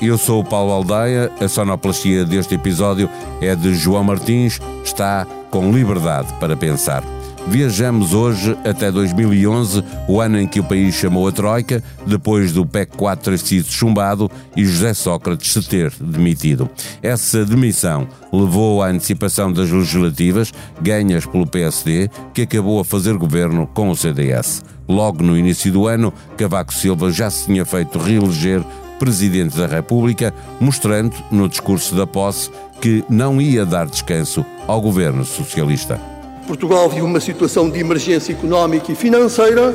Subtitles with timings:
[0.00, 1.30] Eu sou o Paulo Aldeia.
[1.40, 3.08] A sonoplastia deste episódio
[3.40, 4.60] é de João Martins.
[4.84, 7.02] Está com liberdade para pensar.
[7.46, 12.66] Viajamos hoje até 2011, o ano em que o país chamou a Troika, depois do
[12.66, 16.68] PEC 4 ter sido chumbado e José Sócrates se ter demitido.
[17.02, 23.66] Essa demissão levou à antecipação das legislativas, ganhas pelo PSD, que acabou a fazer governo
[23.66, 24.62] com o CDS.
[24.88, 28.62] Logo no início do ano, Cavaco Silva já se tinha feito reeleger
[29.00, 32.50] Presidente da República, mostrando, no discurso da posse,
[32.82, 35.98] que não ia dar descanso ao governo socialista.
[36.46, 39.72] Portugal vive uma situação de emergência económica e financeira,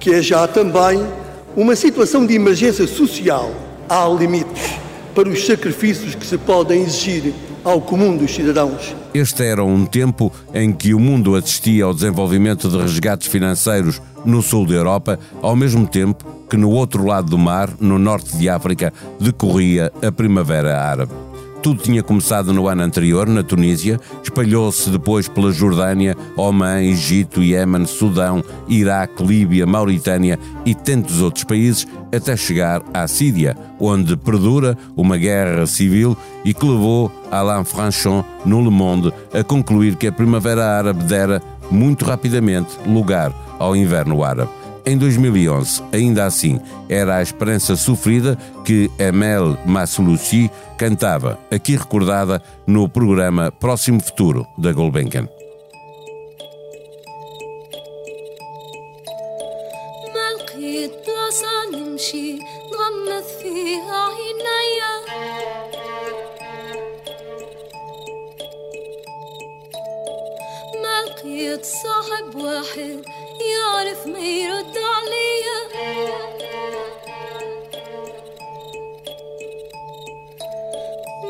[0.00, 0.98] que é já também
[1.54, 3.52] uma situação de emergência social.
[3.86, 4.76] Há limites
[5.14, 7.34] para os sacrifícios que se podem exigir
[7.68, 8.94] ao comum dos cidadãos.
[9.12, 14.42] Este era um tempo em que o mundo assistia ao desenvolvimento de resgates financeiros no
[14.42, 18.48] sul da Europa, ao mesmo tempo que no outro lado do mar, no norte de
[18.48, 21.27] África, decorria a Primavera Árabe.
[21.62, 27.84] Tudo tinha começado no ano anterior, na Tunísia, espalhou-se depois pela Jordânia, Omã, Egito, Iémen,
[27.84, 35.16] Sudão, Iraque, Líbia, Mauritânia e tantos outros países, até chegar à Síria, onde perdura uma
[35.16, 40.64] guerra civil e que levou Alain Franchon, no Le Monde, a concluir que a Primavera
[40.64, 44.57] Árabe dera, muito rapidamente, lugar ao inverno árabe.
[44.87, 52.89] Em 2011, ainda assim, era a esperança sofrida que Amel Massouluchi cantava, aqui recordada no
[52.89, 55.29] programa Próximo Futuro da Gulbenkian.
[71.63, 73.16] صاحب واحد
[73.68, 75.58] يعرف ما يرد عليا.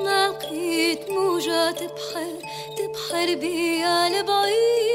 [0.04, 2.32] ما لقيت موجات بحر
[2.76, 4.87] تبحر بيا لبعيد.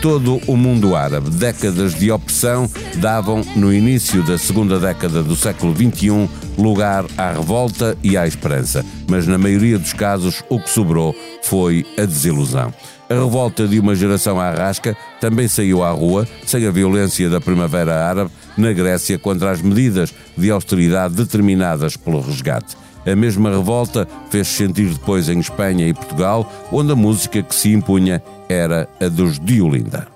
[0.00, 1.30] Todo o mundo árabe.
[1.30, 7.96] Décadas de opressão davam, no início da segunda década do século XXI, lugar à revolta
[8.02, 8.84] e à esperança.
[9.08, 12.72] Mas na maioria dos casos, o que sobrou foi a desilusão.
[13.10, 17.40] A revolta de uma geração à rasca também saiu à rua, sem a violência da
[17.40, 22.76] Primavera Árabe, na Grécia contra as medidas de austeridade determinadas pelo resgate.
[23.10, 27.72] A mesma revolta fez-se sentir depois em Espanha e Portugal, onde a música que se
[27.72, 30.08] impunha era a dos Diolinda.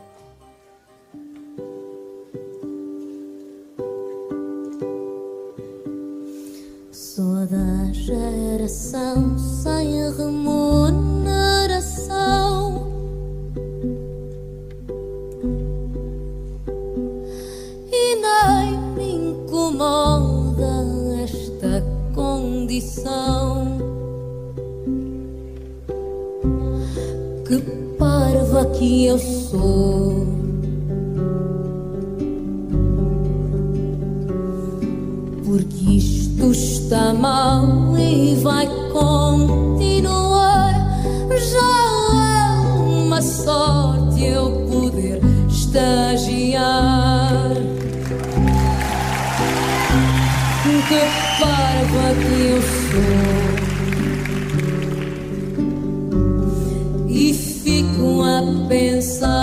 [6.90, 10.52] Sou da geração sem remuneração.
[17.90, 20.31] E nem me incomoda
[22.72, 23.78] condição.
[27.46, 27.58] Que
[27.98, 30.26] parva que eu sou.
[35.44, 40.72] Porque isto está mal e vai continuar.
[41.30, 41.58] Já
[42.16, 42.60] é
[43.04, 47.12] uma sorte eu poder estagiar.
[50.88, 51.00] Que
[51.40, 53.52] parva que eu sou.
[58.72, 59.41] pensar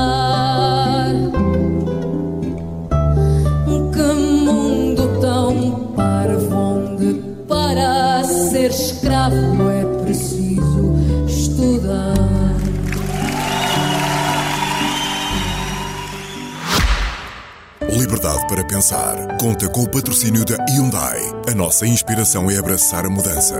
[18.49, 19.37] para pensar.
[19.37, 21.21] Conta com o patrocínio da Hyundai.
[21.47, 23.55] A nossa inspiração é abraçar a mudança.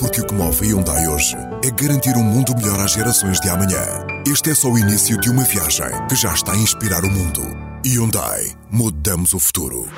[0.00, 3.48] Porque o que move a Hyundai hoje é garantir um mundo melhor às gerações de
[3.48, 3.84] amanhã.
[4.26, 7.40] Este é só o início de uma viagem que já está a inspirar o mundo.
[7.86, 9.88] Hyundai, mudamos o futuro.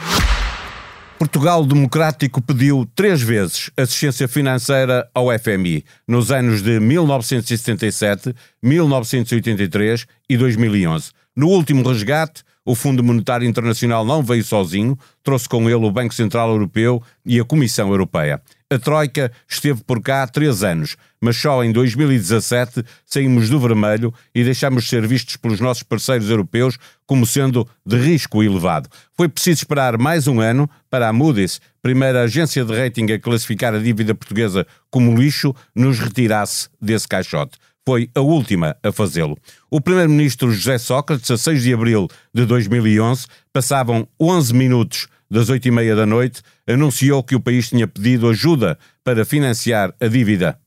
[1.19, 10.37] Portugal Democrático pediu três vezes assistência financeira ao FMI nos anos de 1977, 1983 e
[10.37, 11.13] 2011.
[11.35, 16.15] No último resgate, o Fundo Monetário Internacional não veio sozinho, trouxe com ele o Banco
[16.15, 18.41] Central Europeu e a Comissão Europeia.
[18.71, 24.13] A Troika esteve por cá há três anos, mas só em 2017 saímos do vermelho
[24.35, 28.89] e deixamos de ser vistos pelos nossos parceiros europeus como sendo de risco elevado.
[29.15, 33.75] Foi preciso esperar mais um ano para a Moody's, primeira agência de rating a classificar
[33.75, 39.37] a dívida portuguesa como lixo, nos retirasse desse caixote foi a última a fazê-lo.
[39.71, 45.69] O primeiro-ministro José Sócrates, a 6 de abril de 2011, passavam 11 minutos das 8
[45.69, 50.59] e meia da noite, anunciou que o país tinha pedido ajuda para financiar a dívida.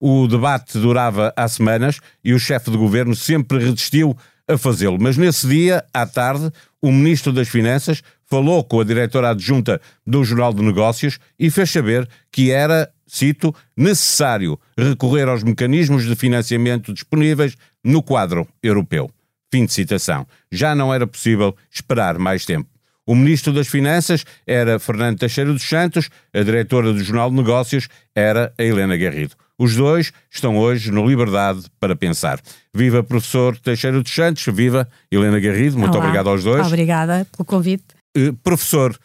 [0.00, 4.98] O debate durava há semanas e o chefe de governo sempre resistiu a fazê-lo.
[5.00, 6.50] Mas nesse dia, à tarde,
[6.80, 8.02] o ministro das Finanças
[8.34, 13.54] falou com a diretora adjunta do Jornal de Negócios e fez saber que era cito,
[13.76, 17.54] necessário recorrer aos mecanismos de financiamento disponíveis
[17.84, 19.08] no quadro europeu.
[19.52, 20.26] Fim de citação.
[20.50, 22.68] Já não era possível esperar mais tempo.
[23.06, 27.88] O ministro das Finanças era Fernando Teixeira dos Santos, a diretora do Jornal de Negócios
[28.16, 29.36] era a Helena Garrido.
[29.56, 32.40] Os dois estão hoje no Liberdade para Pensar.
[32.74, 36.06] Viva professor Teixeira dos Santos, viva Helena Garrido, muito Olá.
[36.06, 36.66] obrigado aos dois.
[36.66, 37.93] Obrigada pelo convite.
[38.16, 38.98] Uh, professor,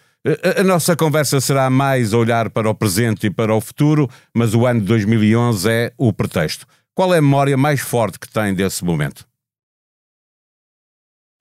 [0.58, 4.66] a nossa conversa será mais olhar para o presente e para o futuro, mas o
[4.66, 6.68] ano de 2011 é o pretexto.
[6.94, 9.26] Qual é a memória mais forte que tem desse momento?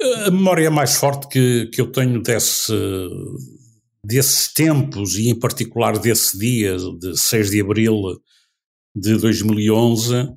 [0.01, 2.73] A memória mais forte que, que eu tenho desse,
[4.05, 8.01] desses tempos e, em particular, desse dia, de 6 de abril
[8.95, 10.29] de 2011,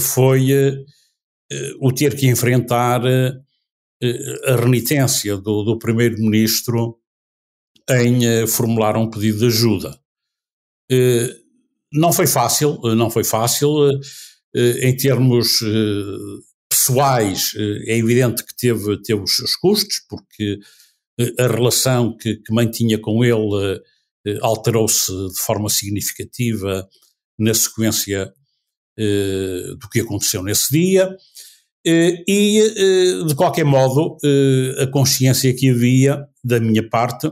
[0.00, 0.48] foi
[1.80, 3.02] o ter que enfrentar
[4.46, 6.98] a renitência do, do primeiro-ministro
[7.90, 9.98] em eh, formular um pedido de ajuda.
[10.90, 11.36] Eh,
[11.92, 13.68] não foi fácil, eh, não foi fácil.
[14.54, 15.60] Em termos
[16.68, 17.54] pessoais,
[17.86, 20.58] é evidente que teve, teve os seus custos, porque
[21.38, 23.80] a relação que, que mantinha com ele
[24.42, 26.86] alterou-se de forma significativa
[27.38, 28.30] na sequência
[29.80, 31.16] do que aconteceu nesse dia.
[31.84, 34.16] E, de qualquer modo,
[34.78, 37.30] a consciência que havia da minha parte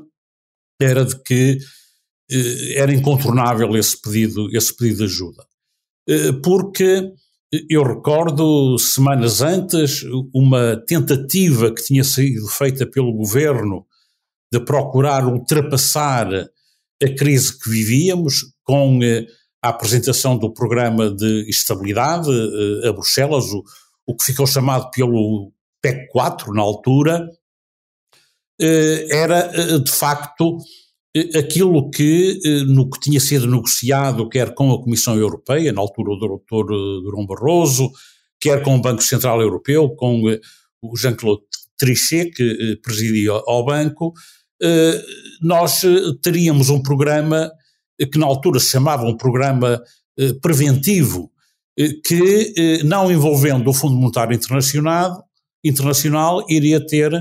[0.80, 1.58] era de que
[2.30, 5.44] eh, era incontornável esse pedido, esse pedido de ajuda.
[6.08, 7.12] Eh, porque
[7.68, 13.84] eu recordo, semanas antes, uma tentativa que tinha sido feita pelo governo
[14.52, 16.28] de procurar ultrapassar
[17.02, 19.26] a crise que vivíamos com eh,
[19.62, 22.30] a apresentação do programa de estabilidade
[22.86, 23.62] a Bruxelas, o,
[24.10, 27.30] o que ficou chamado pelo PEC 4 na altura,
[28.60, 30.58] eh, era eh, de facto
[31.16, 36.16] eh, aquilo que, no que tinha sido negociado, quer com a Comissão Europeia, na altura
[36.16, 36.66] do Dr.
[37.02, 37.90] Durão Barroso,
[38.40, 40.22] quer com o Banco Central Europeu, com
[40.82, 41.42] o Jean-Claude
[41.78, 44.12] Trichet, que presidia ao banco,
[45.40, 45.82] nós
[46.22, 47.50] teríamos um programa
[48.12, 49.82] que na altura se chamava um programa
[50.42, 51.30] preventivo,
[52.04, 55.24] que, não envolvendo o Fundo Monetário Internacional,
[55.64, 57.12] internacional iria ter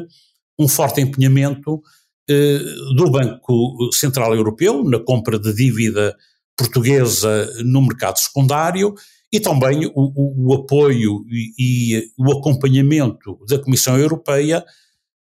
[0.57, 1.81] um forte empenhamento
[2.29, 2.59] eh,
[2.95, 6.15] do Banco Central Europeu na compra de dívida
[6.57, 8.93] portuguesa no mercado secundário
[9.31, 14.65] e também o, o, o apoio e, e, o acompanhamento da Comissão Europeia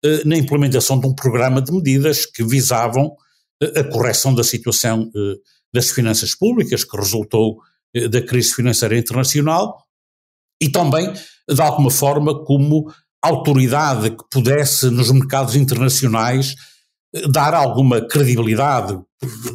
[0.03, 3.15] eh, na implementação de um programa de medidas que visavam
[3.61, 5.35] eh, a correção da situação eh,
[5.73, 7.61] das finanças públicas, que resultou eh,
[8.09, 9.85] da crise financeira internacional,
[10.61, 11.11] e também,
[11.49, 16.55] de alguma forma, como autoridade que pudesse, nos mercados internacionais,
[17.13, 18.97] eh, dar alguma credibilidade,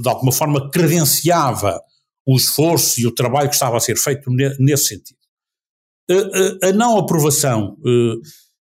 [0.01, 1.81] de alguma forma credenciava
[2.27, 5.19] o esforço e o trabalho que estava a ser feito nesse sentido.
[6.63, 8.15] A não aprovação, eh,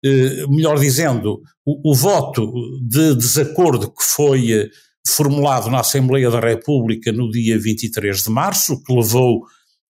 [0.05, 2.51] eh, melhor dizendo, o, o voto
[2.81, 4.69] de desacordo que foi
[5.07, 9.41] formulado na Assembleia da República no dia 23 de março, que levou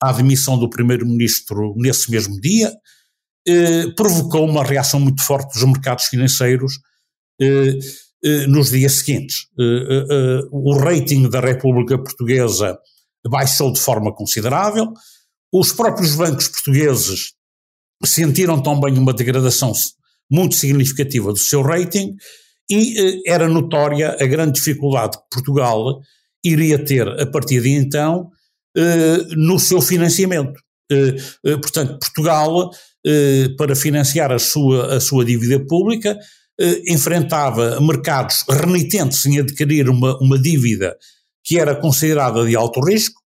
[0.00, 2.72] à demissão do Primeiro-Ministro nesse mesmo dia,
[3.46, 6.80] eh, provocou uma reação muito forte dos mercados financeiros
[7.40, 7.78] eh,
[8.22, 9.46] eh, nos dias seguintes.
[10.52, 12.78] o rating da República Portuguesa
[13.26, 14.92] baixou de forma considerável,
[15.52, 17.32] os próprios bancos portugueses
[18.04, 19.72] sentiram também uma degradação
[20.30, 22.16] muito significativa do seu rating
[22.70, 26.00] e era notória a grande dificuldade que Portugal
[26.44, 28.30] iria ter a partir de então
[29.36, 30.60] no seu financiamento.
[31.60, 32.70] portanto, Portugal
[33.06, 36.18] eh, para financiar a sua, a sua dívida pública,
[36.60, 40.96] eh, enfrentava mercados renitentes em adquirir uma, uma dívida
[41.44, 43.18] que era considerada de alto risco.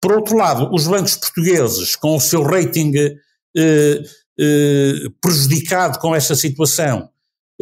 [0.00, 4.02] Por outro lado, os bancos portugueses, com o seu rating eh,
[4.38, 7.09] eh, prejudicado com essa situação,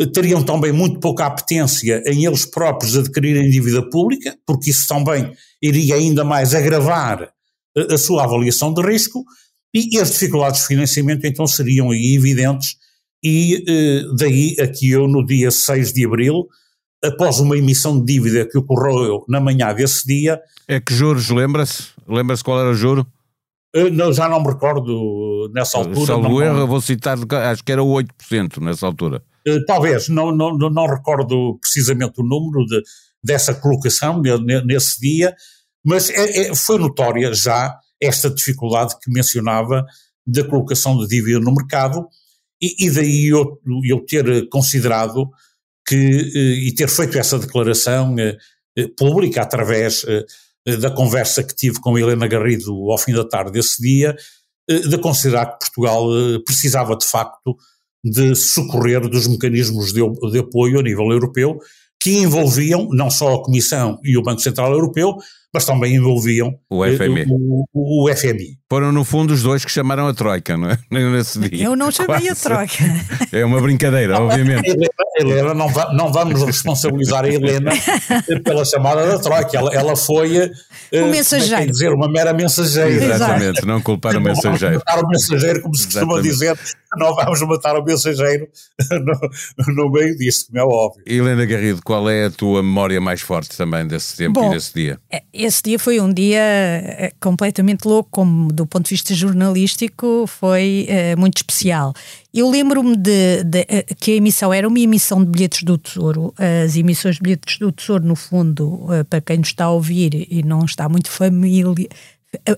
[0.06, 5.96] teriam também muito pouca apetência em eles próprios adquirirem dívida pública, porque isso também iria
[5.96, 7.32] ainda mais agravar
[7.76, 9.24] a, a sua avaliação de risco,
[9.74, 12.76] e, as dificuldades de financiamento então seriam aí evidentes,
[13.22, 16.46] e eh, daí a que eu no dia 6 de abril,
[17.04, 20.40] após uma emissão de dívida que ocorreu na manhã desse dia...
[20.66, 21.88] É que juros, lembra-se?
[22.06, 23.06] Lembra-se qual era o juro?
[23.74, 26.06] Eh, não, já não me recordo nessa altura.
[26.06, 29.22] Salvo erro, vou citar, acho que era o 8% nessa altura.
[29.48, 32.82] Eh, talvez, não, não, não recordo precisamente o número de,
[33.22, 34.20] dessa colocação
[34.64, 35.34] nesse dia,
[35.84, 39.84] mas é, é, foi notória já esta dificuldade que mencionava
[40.26, 42.06] da colocação de dívida no mercado
[42.60, 45.28] e, e daí eu, eu, ter considerado
[45.86, 48.14] que eh, e ter feito essa declaração
[48.96, 50.04] pública através
[50.80, 54.14] da conversa que tive com Helena Garrido ao fim da tarde desse dia,
[54.68, 56.06] de considerar que Portugal
[56.44, 57.56] precisava de facto
[58.04, 60.00] de socorrer dos mecanismos de,
[60.30, 61.58] de apoio a nível europeu
[62.00, 65.16] que envolviam não só a Comissão e o Banco Central Europeu,
[65.52, 67.24] mas também envolviam o FMI.
[67.28, 68.58] O, o, o, FMI.
[68.70, 70.78] Foram, no fundo, os dois que chamaram a Troika, não é?
[70.90, 71.64] Nesse dia.
[71.64, 72.28] Eu não chamei Quase.
[72.28, 72.84] a Troika.
[73.32, 74.68] É uma brincadeira, obviamente.
[74.68, 74.88] Helena,
[75.18, 77.72] Helena não, va, não, vamos responsabilizar a Helena
[78.44, 79.56] pela chamada da Troika.
[79.56, 80.38] Ela, ela foi.
[80.38, 80.50] O eh,
[80.92, 81.64] é mensageiro.
[81.64, 83.14] Quer dizer, uma mera mensageira.
[83.14, 84.74] Exatamente, não culpar o mensageiro.
[84.74, 86.58] Não matar o mensageiro, como se costuma dizer,
[86.96, 88.48] não vamos matar o mensageiro
[88.90, 91.02] no, no meio disso, como é óbvio.
[91.06, 94.74] Helena Garrido, qual é a tua memória mais forte também desse tempo Bom, e desse
[94.74, 94.98] dia?
[95.10, 100.26] É, esse dia foi um dia eh, completamente louco, como do ponto de vista jornalístico
[100.26, 101.92] foi uh, muito especial.
[102.32, 106.34] Eu lembro-me de, de, uh, que a emissão era uma emissão de bilhetes do Tesouro.
[106.38, 110.26] As emissões de bilhetes do Tesouro, no fundo, uh, para quem nos está a ouvir
[110.30, 111.74] e não está muito familiar,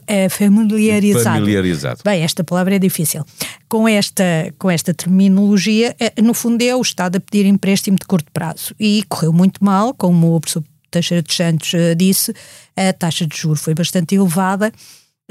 [0.07, 1.39] é familiarizado.
[1.39, 2.01] familiarizado.
[2.05, 3.25] Bem, esta palavra é difícil.
[3.69, 8.31] Com esta, com esta terminologia, no fundo é o Estado a pedir empréstimo de curto
[8.33, 8.75] prazo.
[8.81, 12.35] E correu muito mal, como o professor Teixeira dos Santos disse,
[12.77, 14.73] a taxa de juros foi bastante elevada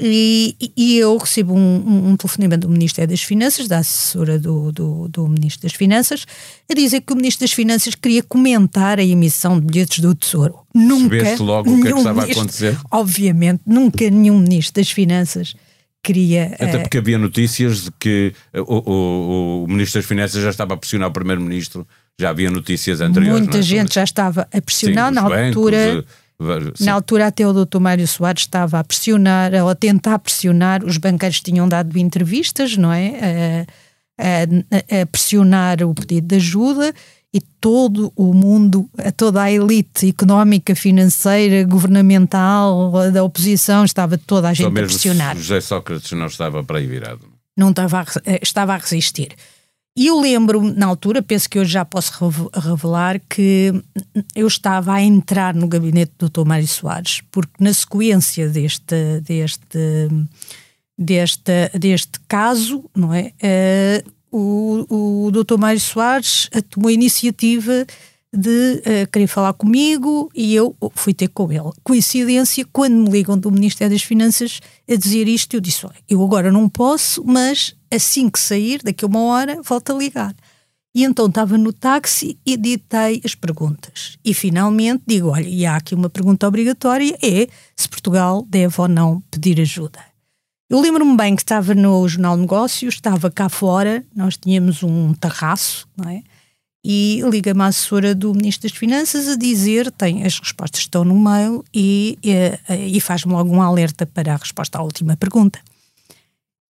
[0.00, 5.08] e, e eu recebo um, um, telefonema do Ministério das Finanças, da assessora do, do,
[5.08, 6.24] do, Ministro das Finanças,
[6.70, 10.60] a dizer que o Ministro das Finanças queria comentar a emissão de bilhetes do Tesouro.
[10.74, 11.16] Nunca.
[11.16, 12.78] Sabeste logo o que, é que estava a acontecer?
[12.90, 15.54] Obviamente, nunca nenhum Ministro das Finanças
[16.02, 16.54] queria.
[16.54, 20.76] Até porque havia notícias de que o, o, o Ministro das Finanças já estava a
[20.76, 21.86] pressionar o Primeiro-Ministro,
[22.18, 23.40] já havia notícias anteriores.
[23.40, 23.62] Muita é?
[23.62, 26.04] gente já estava a pressionar Sim, na altura.
[26.74, 26.84] Sim.
[26.84, 31.40] Na altura até o doutor Mário Soares estava a pressionar, a tentar pressionar, os banqueiros
[31.40, 33.66] tinham dado entrevistas, não é?
[34.18, 36.94] A, a, a pressionar o pedido de ajuda
[37.32, 44.54] e todo o mundo, toda a elite económica, financeira, governamental, da oposição, estava toda a
[44.54, 45.36] gente a pressionar.
[45.36, 47.20] José Sócrates não estava para aí virado.
[47.56, 48.04] Não estava a,
[48.42, 49.28] estava a resistir.
[49.96, 52.12] E eu lembro, na altura, penso que eu já posso
[52.54, 53.72] revelar que
[54.36, 56.46] eu estava a entrar no gabinete do Dr.
[56.46, 60.08] Mário Soares, porque na sequência deste, deste,
[60.96, 63.32] deste, deste caso, não é?
[63.42, 65.58] Uh, o, o Dr.
[65.58, 67.84] Mário Soares tomou a iniciativa
[68.32, 71.70] de uh, querer falar comigo e eu fui ter com ele.
[71.82, 76.52] Coincidência, quando me ligam do Ministério das Finanças a dizer isto, eu disse: eu agora
[76.52, 80.34] não posso, mas assim que sair, daqui a uma hora, volto a ligar.
[80.94, 84.16] E então estava no táxi e ditei as perguntas.
[84.24, 88.88] E finalmente digo: olha, e há aqui uma pergunta obrigatória: é se Portugal deve ou
[88.88, 89.98] não pedir ajuda.
[90.68, 95.88] Eu lembro-me bem que estava no Jornal Negócios, estava cá fora, nós tínhamos um terraço,
[95.96, 96.22] não é?
[96.84, 101.18] E liga-me a assessora do Ministro das Finanças a dizer, tem as respostas estão no
[101.18, 105.60] mail e, e, e faz-me logo um alerta para a resposta à última pergunta.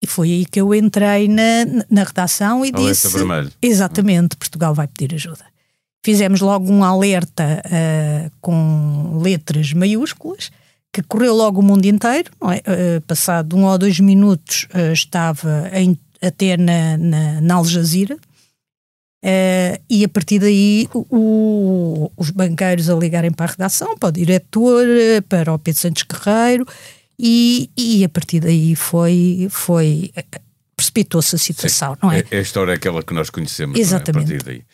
[0.03, 3.09] E foi aí que eu entrei na, na redação e alerta disse...
[3.09, 3.53] vermelho.
[3.61, 5.45] Exatamente, Portugal vai pedir ajuda.
[6.05, 10.51] Fizemos logo um alerta uh, com letras maiúsculas,
[10.93, 12.97] que correu logo o mundo inteiro, é?
[12.97, 18.17] uh, passado um ou dois minutos uh, estava em, até na, na, na Al Jazeera,
[19.25, 24.13] Uh, e a partir daí o, os banqueiros a ligarem para a redação, para o
[24.13, 24.87] diretor,
[25.29, 26.65] para o Pedro Santos Guerreiro,
[27.19, 30.13] e, e a partir daí foi, foi
[30.77, 32.25] precipitou-se a situação, Sim, não é?
[32.31, 33.79] A história é aquela que nós conhecemos.
[33.79, 34.33] Exatamente.
[34.33, 34.37] É?
[34.37, 34.65] A partir daí.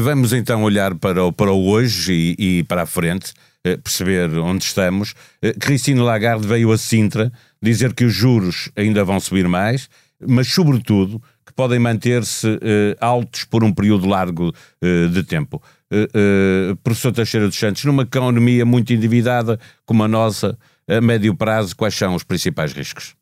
[0.00, 3.32] Vamos então olhar para o, para o hoje e, e para a frente,
[3.64, 5.14] eh, perceber onde estamos.
[5.42, 7.32] Eh, Cristina Lagarde veio a Sintra
[7.62, 9.88] dizer que os juros ainda vão subir mais,
[10.20, 11.20] mas, sobretudo,
[11.54, 12.58] podem manter-se uh,
[13.00, 15.62] altos por um período largo uh, de tempo.
[15.92, 20.58] Uh, professor Teixeira dos Santos, numa economia muito endividada como a nossa,
[20.88, 23.14] a médio prazo, quais são os principais riscos?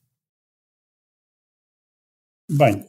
[2.50, 2.84] Bem,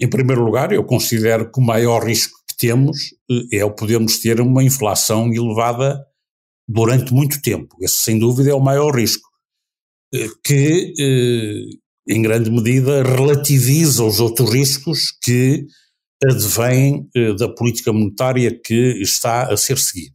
[0.00, 3.14] Em primeiro lugar, eu considero que o maior risco que temos
[3.52, 6.04] é o podermos ter uma inflação elevada
[6.68, 7.76] durante muito tempo.
[7.80, 9.28] Esse, sem dúvida, é o maior risco,
[10.44, 10.94] que,
[12.08, 15.66] em grande medida, relativiza os outros riscos que
[16.22, 20.14] advêm da política monetária que está a ser seguida.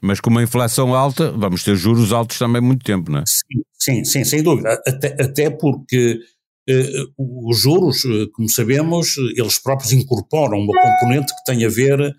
[0.00, 3.24] Mas com uma inflação alta, vamos ter juros altos também muito tempo, não é?
[3.26, 4.80] Sim, sim, sim sem dúvida.
[4.86, 6.20] Até, até porque
[6.68, 12.14] eh, os juros, eh, como sabemos, eles próprios incorporam uma componente que tem a ver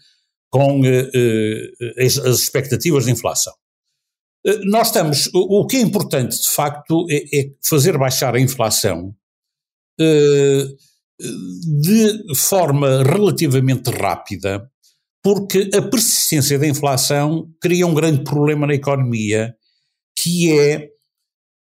[0.49, 3.53] com eh, as, as expectativas de inflação.
[4.65, 9.15] Nós estamos, o que é importante de facto é, é fazer baixar a inflação
[11.19, 14.69] de forma relativamente rápida,
[15.23, 19.55] porque a persistência da inflação cria um grande problema na economia,
[20.17, 20.89] que é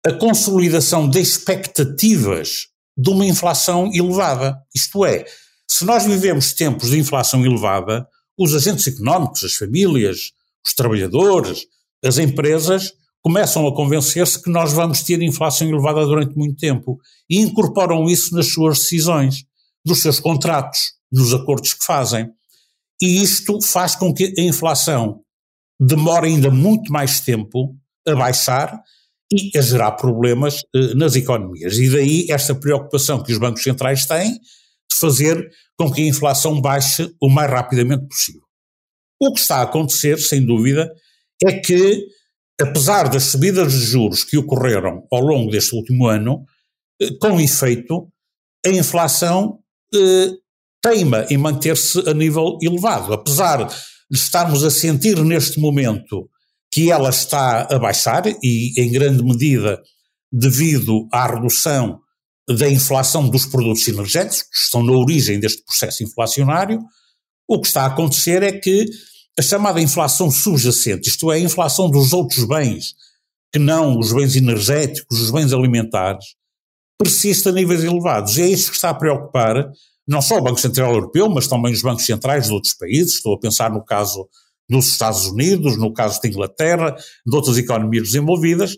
[0.05, 4.57] a consolidação de expectativas de uma inflação elevada.
[4.73, 5.25] Isto é,
[5.69, 8.07] se nós vivemos tempos de inflação elevada,
[8.38, 10.31] os agentes económicos, as famílias,
[10.65, 11.67] os trabalhadores,
[12.03, 12.91] as empresas
[13.22, 18.36] começam a convencer-se que nós vamos ter inflação elevada durante muito tempo e incorporam isso
[18.36, 19.46] nas suas decisões,
[19.86, 22.29] nos seus contratos, nos acordos que fazem.
[23.01, 25.22] E isto faz com que a inflação
[25.79, 27.75] demore ainda muito mais tempo
[28.08, 28.81] a baixar
[29.31, 31.77] e a gerar problemas eh, nas economias.
[31.77, 36.60] E daí esta preocupação que os bancos centrais têm de fazer com que a inflação
[36.60, 38.41] baixe o mais rapidamente possível.
[39.20, 40.91] O que está a acontecer, sem dúvida,
[41.43, 42.07] é que,
[42.60, 46.45] apesar das subidas de juros que ocorreram ao longo deste último ano,
[47.01, 48.07] eh, com efeito,
[48.65, 49.60] a inflação
[49.93, 50.31] eh,
[50.81, 53.13] teima em manter-se a nível elevado.
[53.13, 53.67] Apesar
[54.10, 56.29] de estarmos a sentir neste momento
[56.71, 59.81] que ela está a baixar e, em grande medida,
[60.31, 62.00] devido à redução
[62.48, 66.79] da inflação dos produtos energéticos, que estão na origem deste processo inflacionário,
[67.48, 68.85] o que está a acontecer é que
[69.37, 72.94] a chamada inflação subjacente, isto é, a inflação dos outros bens,
[73.51, 76.35] que não os bens energéticos, os bens alimentares,
[76.98, 78.37] persiste a níveis elevados.
[78.37, 79.72] E é isso que está a preocupar
[80.07, 83.15] não só o Banco Central Europeu, mas também os bancos centrais de outros países.
[83.15, 84.27] Estou a pensar no caso
[84.70, 88.77] dos Estados Unidos, no caso da Inglaterra, de outras economias desenvolvidas,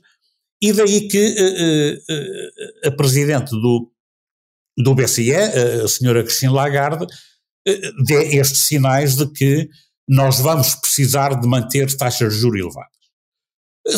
[0.61, 3.91] e daí que uh, uh, a presidente do,
[4.77, 5.35] do BCE,
[5.83, 7.05] a senhora Christine Lagarde,
[8.05, 9.69] dê estes sinais de que
[10.07, 12.91] nós vamos precisar de manter taxas de juros elevadas.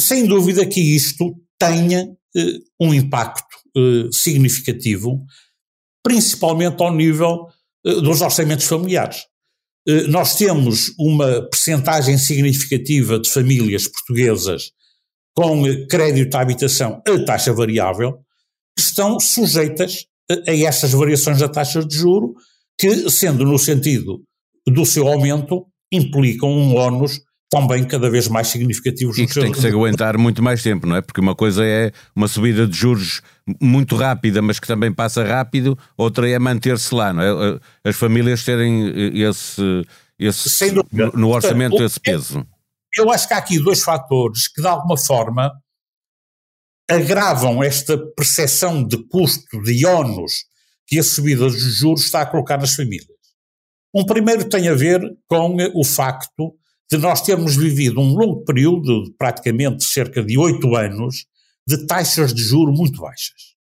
[0.04, 2.08] Sem dúvida que isto tenha
[2.80, 3.46] um impacto
[4.12, 5.26] significativo
[6.06, 7.48] principalmente ao nível
[7.84, 9.24] uh, dos orçamentos familiares.
[9.90, 14.72] Uh, nós temos uma percentagem significativa de famílias portuguesas
[15.36, 18.20] com crédito à habitação a taxa variável
[18.78, 22.36] que estão sujeitas a, a estas variações da taxa de juro
[22.80, 24.24] que, sendo no sentido
[24.68, 29.18] do seu aumento, implicam um ónus também cada vez mais significativos.
[29.18, 31.02] E que tem que se aguentar muito mais tempo, não é?
[31.02, 33.22] Porque uma coisa é uma subida de juros
[33.62, 37.60] muito rápida, mas que também passa rápido, outra é manter-se lá, não é?
[37.84, 39.86] As famílias terem esse,
[40.20, 40.74] esse
[41.14, 42.46] no orçamento Portanto, esse peso.
[42.98, 45.52] Eu acho que há aqui dois fatores que de alguma forma
[46.90, 50.46] agravam esta percepção de custo, de ónus
[50.88, 53.15] que a subida dos juros está a colocar nas famílias.
[53.96, 56.54] Um primeiro tem a ver com o facto
[56.92, 61.26] de nós termos vivido um longo período, de praticamente cerca de oito anos,
[61.66, 63.56] de taxas de juro muito baixas.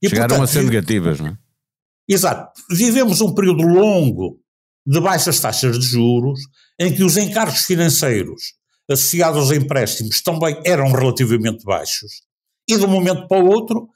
[0.00, 1.38] E, Chegaram portanto, a ser negativas, não é?
[2.08, 2.62] Exato.
[2.70, 4.40] Vivemos um período longo
[4.86, 6.38] de baixas taxas de juros,
[6.78, 8.54] em que os encargos financeiros
[8.88, 12.22] associados aos empréstimos também eram relativamente baixos,
[12.68, 13.88] e de um momento para o outro,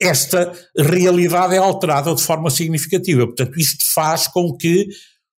[0.00, 3.26] esta realidade é alterada de forma significativa.
[3.26, 4.88] Portanto, isto faz com que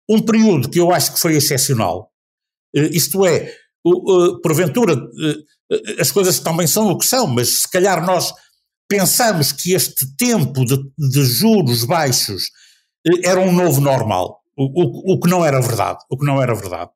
[0.10, 2.12] um período que eu acho que foi excepcional,
[2.76, 3.54] eh, isto é,
[4.44, 8.34] porventura, eh, as coisas também são o que são, mas se calhar nós
[8.88, 12.50] pensamos que este tempo de, de juros baixos
[13.08, 16.42] eh, era um novo normal, o, o, o, que não era verdade, o que não
[16.42, 16.90] era verdade.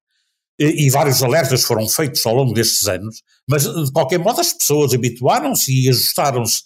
[0.60, 4.54] E, e vários alertas foram feitos ao longo destes anos, mas de qualquer modo as
[4.54, 6.64] pessoas habituaram-se e ajustaram-se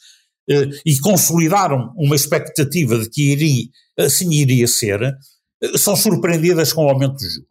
[0.48, 3.66] e consolidaram uma expectativa de que iria,
[4.00, 5.00] assim iria ser,
[5.76, 7.48] são surpreendidas com o aumento dos juros.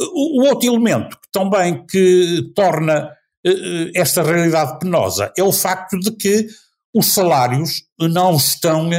[0.00, 3.04] O, outro elemento que também que torna
[3.46, 6.48] uh, esta realidade penosa é o facto de que
[6.94, 8.90] os salários não estão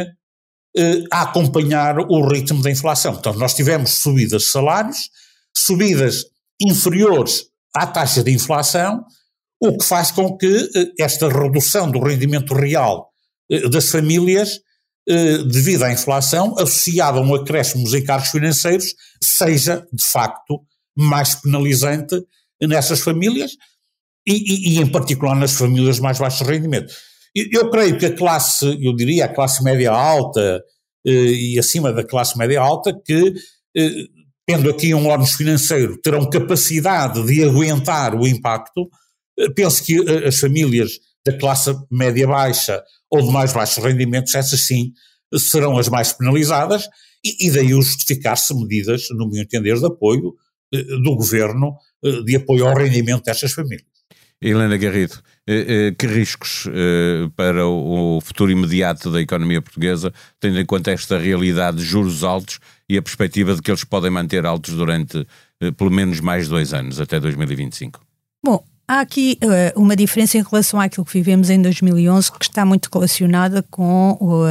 [1.11, 3.13] a acompanhar o ritmo da inflação.
[3.13, 5.09] Portanto, nós tivemos subidas de salários,
[5.55, 6.25] subidas
[6.59, 9.05] inferiores à taxa de inflação,
[9.67, 13.09] o que faz com que uh, esta redução do rendimento real
[13.69, 14.59] das famílias
[15.07, 20.61] eh, devido à inflação, associada a um acréscimo dos encargos financeiros, seja, de facto,
[20.95, 22.15] mais penalizante
[22.61, 23.51] nessas famílias
[24.25, 26.93] e, e, e em particular nas famílias mais baixo rendimento.
[27.35, 30.63] Eu, creio que a classe, eu diria a classe média alta
[31.05, 33.33] eh, e acima da classe média alta, que,
[33.75, 34.05] eh,
[34.47, 38.87] tendo aqui um órgão financeiro, terão capacidade de aguentar o impacto, eh,
[39.55, 44.61] penso que eh, as famílias da classe média baixa ou de mais baixos rendimentos, essas
[44.61, 44.91] sim
[45.37, 46.87] serão as mais penalizadas,
[47.23, 50.35] e, e daí o justificar-se medidas, no meu entender, de apoio
[50.73, 53.87] eh, do governo, eh, de apoio ao rendimento destas famílias.
[54.41, 56.67] Helena Garrido, eh, que riscos
[57.37, 62.59] para o futuro imediato da economia portuguesa, tendo em conta esta realidade de juros altos
[62.89, 65.25] e a perspectiva de que eles podem manter altos durante
[65.77, 68.05] pelo menos mais dois anos, até 2025?
[68.43, 72.63] Bom, Há aqui uh, uma diferença em relação àquilo que vivemos em 2011, que está
[72.63, 74.45] muito relacionada com uh,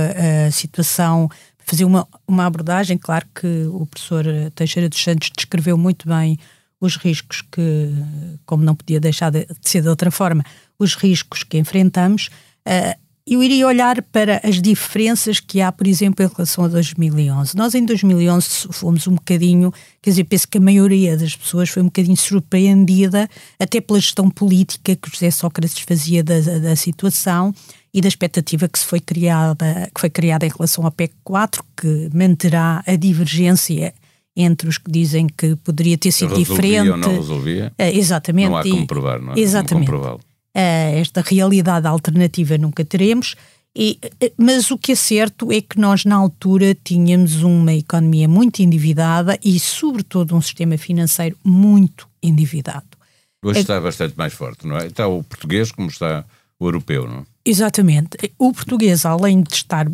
[0.48, 1.30] a situação.
[1.58, 6.36] Fazer uma, uma abordagem, claro que o professor Teixeira dos Santos descreveu muito bem
[6.80, 7.94] os riscos que,
[8.44, 10.44] como não podia deixar de, de ser de outra forma,
[10.76, 12.28] os riscos que enfrentamos.
[12.66, 17.56] Uh, eu iria olhar para as diferenças que há, por exemplo, em relação a 2011.
[17.56, 21.82] Nós, em 2011, fomos um bocadinho, quer dizer, penso que a maioria das pessoas foi
[21.82, 23.28] um bocadinho surpreendida,
[23.60, 27.54] até pela gestão política que José Sócrates fazia da, da situação
[27.94, 31.62] e da expectativa que se foi criada, que foi criada em relação à PEC 4,
[31.76, 33.94] que manterá a divergência
[34.34, 36.90] entre os que dizem que poderia ter sido resolvia diferente.
[36.90, 37.72] Ou não resolvia.
[37.78, 38.48] É, exatamente.
[38.48, 39.38] Não há como provar, não é?
[39.38, 39.90] Exatamente.
[39.90, 40.18] Como
[40.54, 43.34] esta realidade alternativa nunca teremos.
[43.74, 48.28] E, eh, mas o que é certo é que nós, na altura, tínhamos uma economia
[48.28, 52.86] muito endividada e, sobretudo, um sistema financeiro muito endividado.
[53.42, 53.62] Hoje é...
[53.62, 54.86] está bastante mais forte, não é?
[54.86, 56.24] Está o português como está
[56.60, 57.22] o europeu, não é?
[57.44, 58.16] Exatamente.
[58.38, 59.90] O português, além de estar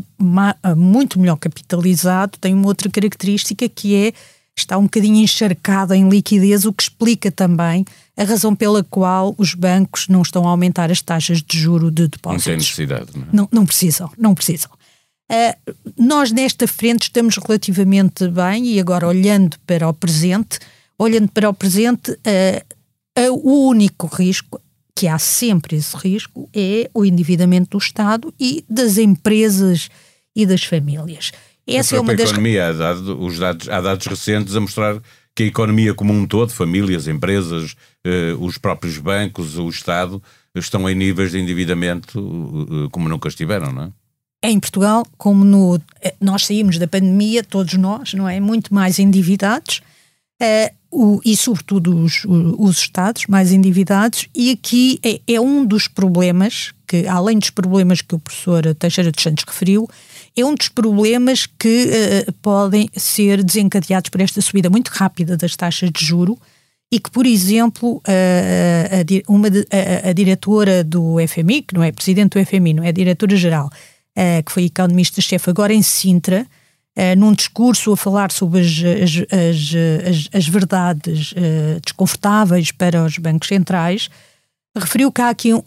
[0.76, 4.12] muito melhor capitalizado, tem uma outra característica que é
[4.54, 7.84] está um bocadinho encharcado em liquidez, o que explica também
[8.18, 12.09] a razão pela qual os bancos não estão a aumentar as taxas de juro de
[12.09, 12.46] depósitos.
[12.46, 13.26] Não tem necessidade, não é?
[13.33, 14.70] Não, não precisam, não precisam.
[15.31, 20.59] Uh, nós nesta frente estamos relativamente bem e agora olhando para o presente,
[20.98, 24.61] olhando para o presente, uh, uh, o único risco,
[24.96, 29.88] que há sempre esse risco, é o endividamento do Estado e das empresas
[30.35, 31.31] e das famílias.
[31.64, 32.31] Essa a é uma das...
[32.31, 35.00] economia, há, dado, os dados, há dados recentes a mostrar
[35.34, 40.22] que a economia como um todo, famílias, empresas, eh, os próprios bancos, o Estado,
[40.54, 43.92] estão em níveis de endividamento eh, como nunca estiveram, não é?
[44.42, 48.38] Em Portugal, como no, eh, nós saímos da pandemia, todos nós, não é?
[48.38, 49.80] Muito mais endividados,
[50.40, 55.88] eh, o, e sobretudo os, os Estados mais endividados, e aqui é, é um dos
[55.88, 59.88] problemas que, além dos problemas que o professor Teixeira dos Santos referiu,
[60.40, 61.87] é um dos problemas que
[62.29, 66.38] uh, podem ser desencadeados por esta subida muito rápida das taxas de juro
[66.90, 71.92] e que, por exemplo, a, a, uma, a, a diretora do FMI, que não é
[71.92, 76.46] presidente do FMI, não é diretora-geral, uh, que foi economista-chefe agora em Sintra,
[76.96, 78.68] uh, num discurso a falar sobre as,
[79.31, 79.74] as,
[80.07, 81.35] as, as verdades
[81.85, 84.09] desconfortáveis para os bancos centrais,
[84.78, 85.62] referiu que há aqui um,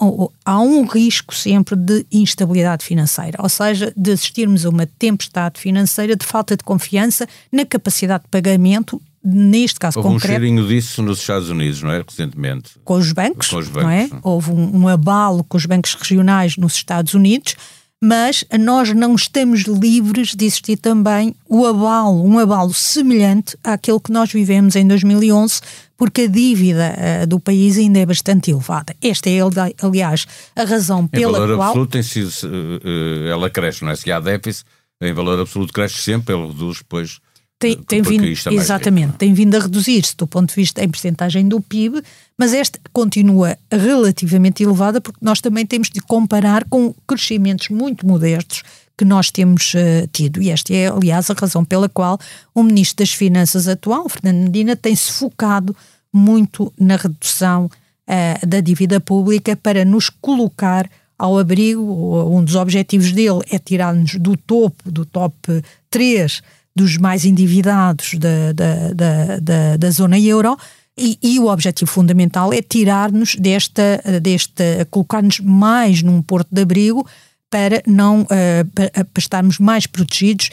[0.45, 6.15] há um risco sempre de instabilidade financeira, ou seja, de assistirmos a uma tempestade financeira
[6.15, 10.33] de falta de confiança na capacidade de pagamento neste caso Houve concreto.
[10.33, 12.03] Houve um cheirinho disso nos Estados Unidos, não é?
[12.07, 12.71] Recentemente.
[12.83, 14.09] Com os bancos, com os bancos não é?
[14.23, 17.55] Houve um, um, abalo com os bancos regionais nos Estados Unidos,
[18.03, 24.11] mas nós não estamos livres de existir também o abalo, um abalo semelhante àquele que
[24.11, 25.61] nós vivemos em 2011,
[26.01, 28.95] porque a dívida uh, do país ainda é bastante elevada.
[29.03, 29.37] Esta é,
[29.83, 31.35] aliás, a razão pela qual...
[31.35, 31.69] Em valor qual...
[31.69, 33.95] absoluto tem sido, uh, ela cresce, não é?
[33.95, 34.65] Se há déficit,
[34.99, 37.19] em valor absoluto cresce sempre, ele reduz depois
[37.61, 41.61] tem, tem vindo, exatamente, tem vindo a reduzir-se do ponto de vista em percentagem do
[41.61, 42.01] PIB,
[42.35, 48.63] mas esta continua relativamente elevada porque nós também temos de comparar com crescimentos muito modestos
[48.97, 50.41] que nós temos uh, tido.
[50.41, 52.19] E esta é, aliás, a razão pela qual
[52.53, 55.75] o Ministro das Finanças atual, Fernando Medina, tem-se focado
[56.11, 62.35] muito na redução uh, da dívida pública para nos colocar ao abrigo.
[62.35, 66.41] Um dos objetivos dele é tirar-nos do topo, do top 3
[66.75, 70.57] dos mais endividados da, da, da, da, da zona euro.
[70.97, 77.07] E, e, o objetivo fundamental é tirar-nos desta, desta colocar-nos mais num porto de abrigo
[77.49, 78.27] para não uh,
[78.75, 80.49] para, para estarmos mais protegidos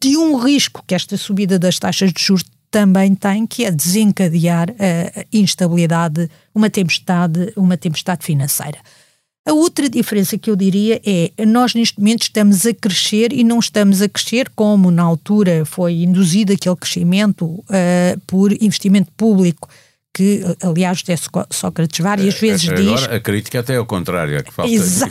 [0.00, 4.68] de um risco que esta subida das taxas de juros também tem, que é desencadear
[4.70, 8.78] a instabilidade, uma tempestade, uma tempestade financeira.
[9.46, 13.60] A outra diferença que eu diria é nós neste momento estamos a crescer e não
[13.60, 17.64] estamos a crescer como na altura foi induzido aquele crescimento uh,
[18.26, 19.68] por investimento público
[20.16, 21.14] que, aliás, José
[21.50, 23.02] Sócrates várias é, vezes Agora, diz.
[23.02, 25.06] A crítica até é o contrário, é que falta Exa.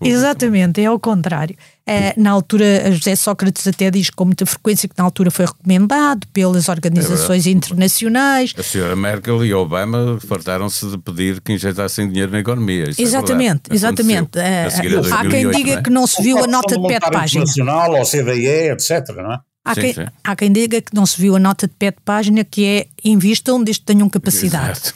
[0.00, 1.56] Exatamente, é ao contrário.
[1.84, 6.28] É, na altura, José Sócrates até diz com muita frequência que na altura foi recomendado
[6.32, 8.54] pelas organizações é internacionais.
[8.56, 12.90] A senhora Merkel e Obama fartaram-se de pedir que injetassem dinheiro na economia.
[12.90, 14.38] Isso é exatamente, é exatamente.
[14.38, 14.68] É,
[15.12, 15.82] há quem diga é?
[15.82, 17.44] que não se viu a nota de pé de página.
[17.44, 19.08] Nacional, ou CDE, etc.
[19.16, 19.38] Não é?
[19.66, 20.04] Há, sim, quem, sim.
[20.22, 22.86] há quem diga que não se viu a nota de pé de página que é
[23.04, 24.78] invistam desde que tenham capacidade.
[24.78, 24.94] Exato.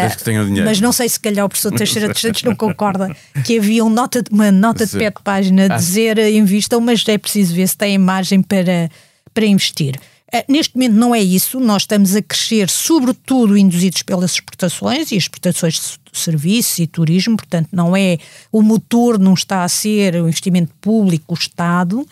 [0.00, 0.66] Desde que tenham dinheiro.
[0.68, 3.88] Mas não sei se calhar o professor Teixeira dos Santos não concorda que havia um
[3.88, 7.76] nota, uma nota de pé de página a dizer invistam, mas é preciso ver se
[7.76, 8.90] tem margem para,
[9.32, 9.94] para investir.
[10.34, 15.16] Uh, neste momento não é isso, nós estamos a crescer, sobretudo induzidos pelas exportações e
[15.16, 15.74] exportações
[16.12, 18.18] de serviços e turismo, portanto, não é
[18.50, 22.04] o motor, não está a ser o investimento público, o Estado,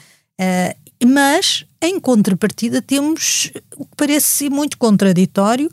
[1.04, 5.70] mas, em contrapartida, temos o que parece ser muito contraditório,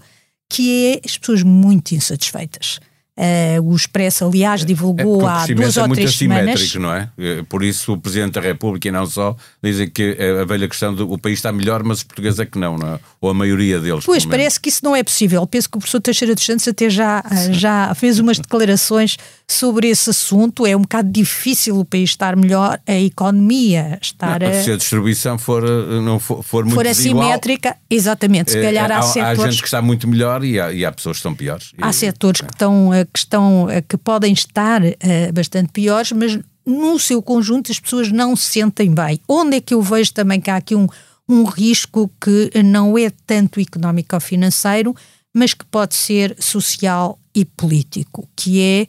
[0.49, 2.79] que é as pessoas muito insatisfeitas.
[3.17, 6.75] Uh, o Expresso, aliás, divulgou é, há duas é ou três semanas.
[6.75, 7.09] não é?
[7.17, 10.93] Eh, Por isso o Presidente da República e não só dizem que a velha questão
[10.93, 12.99] do o país está melhor, mas os portugueses é que não, não é?
[13.21, 14.03] Ou a maioria deles.
[14.05, 15.45] Pois, parece que isso não é possível.
[15.47, 20.09] Penso que o professor Teixeira dos Santos até já, já fez umas declarações sobre esse
[20.09, 20.65] assunto.
[20.65, 24.63] É um bocado difícil o país estar melhor, a economia estar não, a...
[24.63, 28.99] Se a distribuição for, eh, não for, for muito for assimétrica, exatamente, se calhar há,
[28.99, 29.39] há, setores...
[29.39, 31.71] há gente que está muito melhor e há, e há pessoas que estão piores.
[31.79, 36.39] Há setores que estão, eh, que estão eh, que podem estar eh, bastante piores, mas
[36.65, 39.19] no seu conjunto as pessoas não se sentem bem.
[39.27, 40.87] Onde é que eu vejo também que há aqui um,
[41.27, 44.95] um risco que não é tanto económico ou financeiro,
[45.33, 48.87] mas que pode ser social e político, que é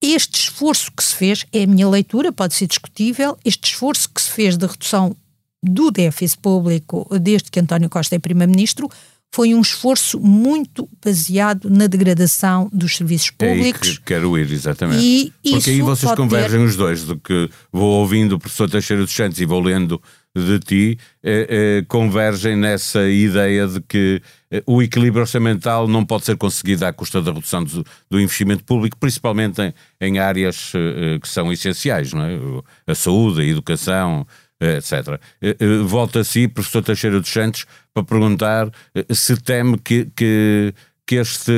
[0.00, 4.20] este esforço que se fez, é a minha leitura, pode ser discutível, este esforço que
[4.20, 5.14] se fez de redução
[5.62, 8.90] do déficit público desde que António Costa é Primeiro-Ministro
[9.34, 13.98] foi um esforço muito baseado na degradação dos serviços É aí públicos.
[13.98, 15.02] que quero ir, exatamente.
[15.42, 19.02] E Porque aí vocês convergem ter- os dois, do que vou ouvindo o professor Teixeira
[19.02, 20.00] dos Santos e vou lendo
[20.34, 21.46] de ti, eh,
[21.80, 26.92] eh, convergem nessa ideia de que eh, o equilíbrio orçamental não pode ser conseguido à
[26.92, 30.72] custa da redução do, do investimento público, principalmente em, em áreas
[31.20, 32.38] que são essenciais, não é?
[32.86, 34.26] A saúde, a educação,
[34.64, 35.20] etc.
[35.40, 40.06] Eh, eh, Volto a si, professor Teixeira dos Santos, para perguntar eh, se teme que,
[40.16, 40.72] que,
[41.06, 41.52] que este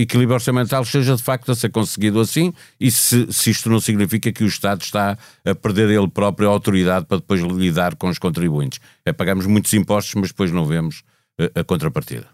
[0.00, 4.32] equilíbrio orçamental seja de facto a ser conseguido assim e se, se isto não significa
[4.32, 8.18] que o Estado está a perder ele próprio a autoridade para depois lidar com os
[8.18, 8.80] contribuintes.
[9.04, 11.02] É pagamos muitos impostos, mas depois não vemos
[11.38, 12.26] eh, a contrapartida.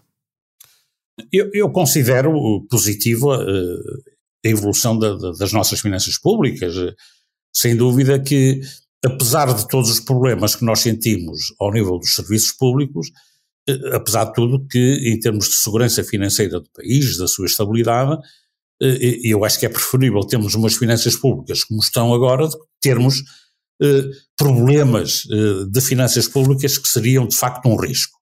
[1.31, 2.31] Eu, eu considero
[2.69, 6.75] positiva eh, a evolução da- da- das nossas finanças públicas.
[6.75, 6.93] Eh,
[7.55, 8.61] Sem dúvida que,
[9.05, 13.11] apesar de todos os problemas que nós sentimos ao nível dos serviços públicos,
[13.67, 18.17] eh, apesar de tudo que, em termos de segurança financeira do país, da sua estabilidade,
[18.81, 22.65] eh, eu acho que é preferível termos umas finanças públicas como estão agora, do que
[22.81, 23.23] termos
[23.81, 25.23] eh, problemas
[25.69, 28.17] de finanças públicas que seriam de facto um risco.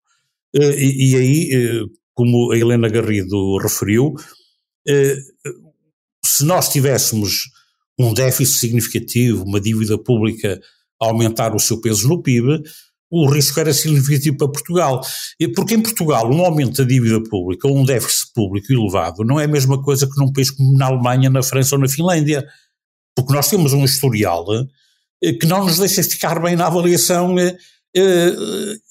[0.54, 4.14] E, e aí, como a Helena Garrido referiu,
[6.26, 7.50] se nós tivéssemos
[8.06, 10.60] um déficit significativo, uma dívida pública
[11.02, 12.62] a aumentar o seu peso no PIB,
[13.12, 15.02] o risco era significativo para Portugal.
[15.54, 19.44] Porque em Portugal um aumento da dívida pública ou um déficit público elevado não é
[19.44, 22.48] a mesma coisa que num país como na Alemanha, na França ou na Finlândia.
[23.16, 24.46] Porque nós temos um historial
[25.22, 27.36] eh, que não nos deixa ficar bem na avaliação
[27.96, 28.02] eh,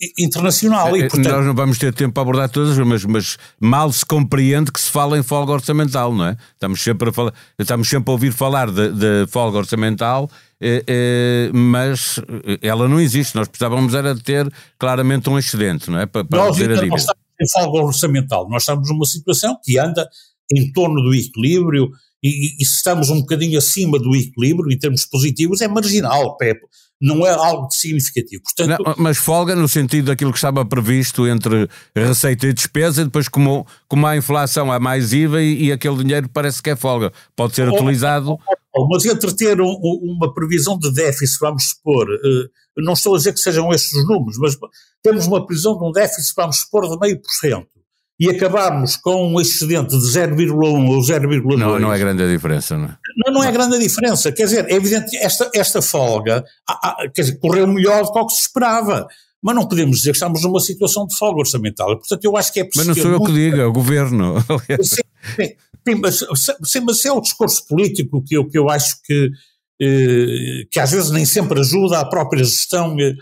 [0.02, 0.96] eh, internacional.
[0.96, 4.04] E, Eh, portanto, Nós não vamos ter tempo para abordar todas, mas, mas mal se
[4.04, 6.36] compreende que se fala em folga orçamental, não é?
[6.52, 11.50] Estamos sempre a, falar, estamos sempre a ouvir falar de, de folga orçamental, eh, eh,
[11.52, 12.20] mas
[12.60, 13.34] ela não existe.
[13.34, 16.06] Nós precisávamos era de ter claramente um excedente, não é?
[16.06, 16.96] Para, para nós reduzir a dívida.
[16.96, 20.06] estamos em folga orçamental, nós estamos numa situação que anda
[20.52, 21.90] em torno do equilíbrio
[22.22, 26.36] e, e- e se estamos um bocadinho acima do equilíbrio em termos positivos é marginal,
[26.36, 26.60] Pepe,
[27.00, 28.42] não é algo de significativo.
[28.42, 33.04] Portanto, Não, mas folga no sentido daquilo que estava previsto entre receita e despesa, e
[33.04, 36.76] depois, como, como há inflação, há mais IVA e, e aquele dinheiro parece que é
[36.76, 37.10] folga.
[37.34, 38.36] Pode ser Oh, utilizado.
[38.74, 43.14] Bom, Mas entre ter um- um- uma previsão de déficit, vamos supor, eh, não estou
[43.14, 44.56] a dizer que sejam estes os números, mas
[45.02, 47.66] temos uma previsão de um déficit, vamos supor, de meio por cento,
[48.20, 51.58] e acabarmos com um excedente de 0,1 ou 0,2.
[51.58, 52.96] Não, não é grande a diferença, não é?
[53.26, 54.32] Não, não é grande a diferença.
[54.32, 58.26] Quer dizer, é evidente que esta, esta folga ah, ah, quer dizer, correu melhor do
[58.26, 59.06] que se esperava.
[59.42, 61.96] Mas não podemos dizer que estamos numa situação de folga orçamental.
[61.96, 64.34] Portanto, eu acho que é Mas não sou eu que digo, é o governo.
[64.82, 65.02] Sim,
[65.36, 65.54] sim.
[65.88, 66.24] Sim, mas,
[66.64, 69.30] sim, mas é o discurso político que eu, que eu acho que,
[69.80, 73.14] eh, que às vezes nem sempre ajuda à própria gestão eh,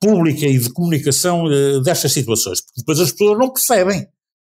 [0.00, 4.06] pública e de comunicação eh, destas situações, porque depois as pessoas não percebem.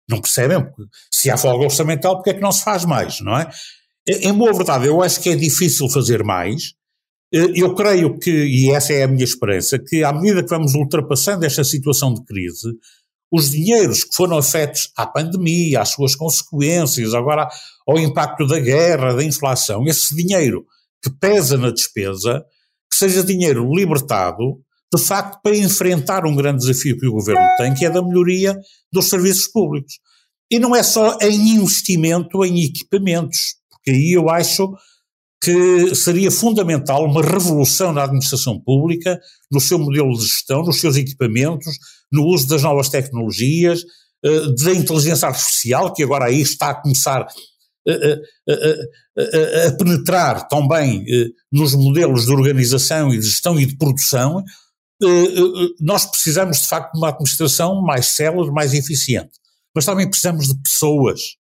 [0.10, 0.66] Não percebem,
[1.12, 3.50] se há folga orçamental, porque é que não se faz mais, não é?
[4.08, 6.74] Em boa verdade, eu acho que é difícil fazer mais.
[7.32, 11.46] Eu creio que, e essa é a minha esperança, que à medida que vamos ultrapassando
[11.46, 12.68] esta situação de crise,
[13.32, 17.48] os dinheiros que foram afetos à pandemia, às suas consequências, agora
[17.88, 20.66] ao impacto da guerra, da inflação, esse dinheiro
[21.02, 22.44] que pesa na despesa,
[22.92, 24.60] que seja dinheiro libertado,
[24.94, 28.60] de facto, para enfrentar um grande desafio que o governo tem, que é da melhoria
[28.92, 30.00] dos serviços públicos.
[30.52, 34.74] E não é só em investimento em equipamentos, porque aí eu acho
[35.44, 39.20] que seria fundamental uma revolução na administração pública,
[39.52, 41.78] no seu modelo de gestão, nos seus equipamentos,
[42.12, 43.84] no uso das novas tecnologias,
[44.24, 47.22] eh, da inteligência artificial, que agora aí está a começar
[47.88, 53.76] a, a, a, penetrar também eh, nos modelos de organização e de gestão e de
[53.76, 54.44] produção,
[55.02, 55.08] eh,
[55.80, 59.32] nós precisamos de facto de uma administração mais célere, mais eficiente.
[59.74, 61.41] Mas também precisamos de pessoas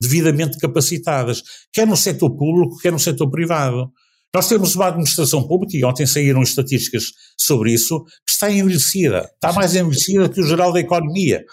[0.00, 3.90] devidamente capacitadas, quer no setor público, quer no setor privado.
[4.34, 9.52] Nós temos uma administração pública, e ontem saíram estatísticas sobre isso, que está envelhecida, está
[9.52, 11.44] mais envelhecida que o geral da economia.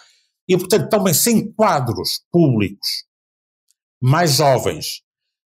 [0.47, 3.05] E, portanto, também sem quadros públicos
[4.01, 5.01] mais jovens,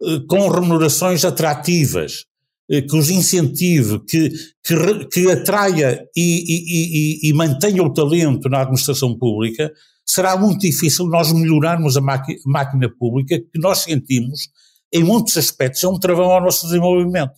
[0.03, 2.25] eh, com remunerações atrativas,
[2.71, 4.31] eh, que os incentive, que,
[4.65, 9.71] que, que atraia e, e, e, e mantenha o talento na administração pública,
[10.09, 14.49] será muito difícil nós melhorarmos a máquina pública que nós sentimos,
[14.93, 17.33] em muitos aspectos, é um travão ao nosso desenvolvimento.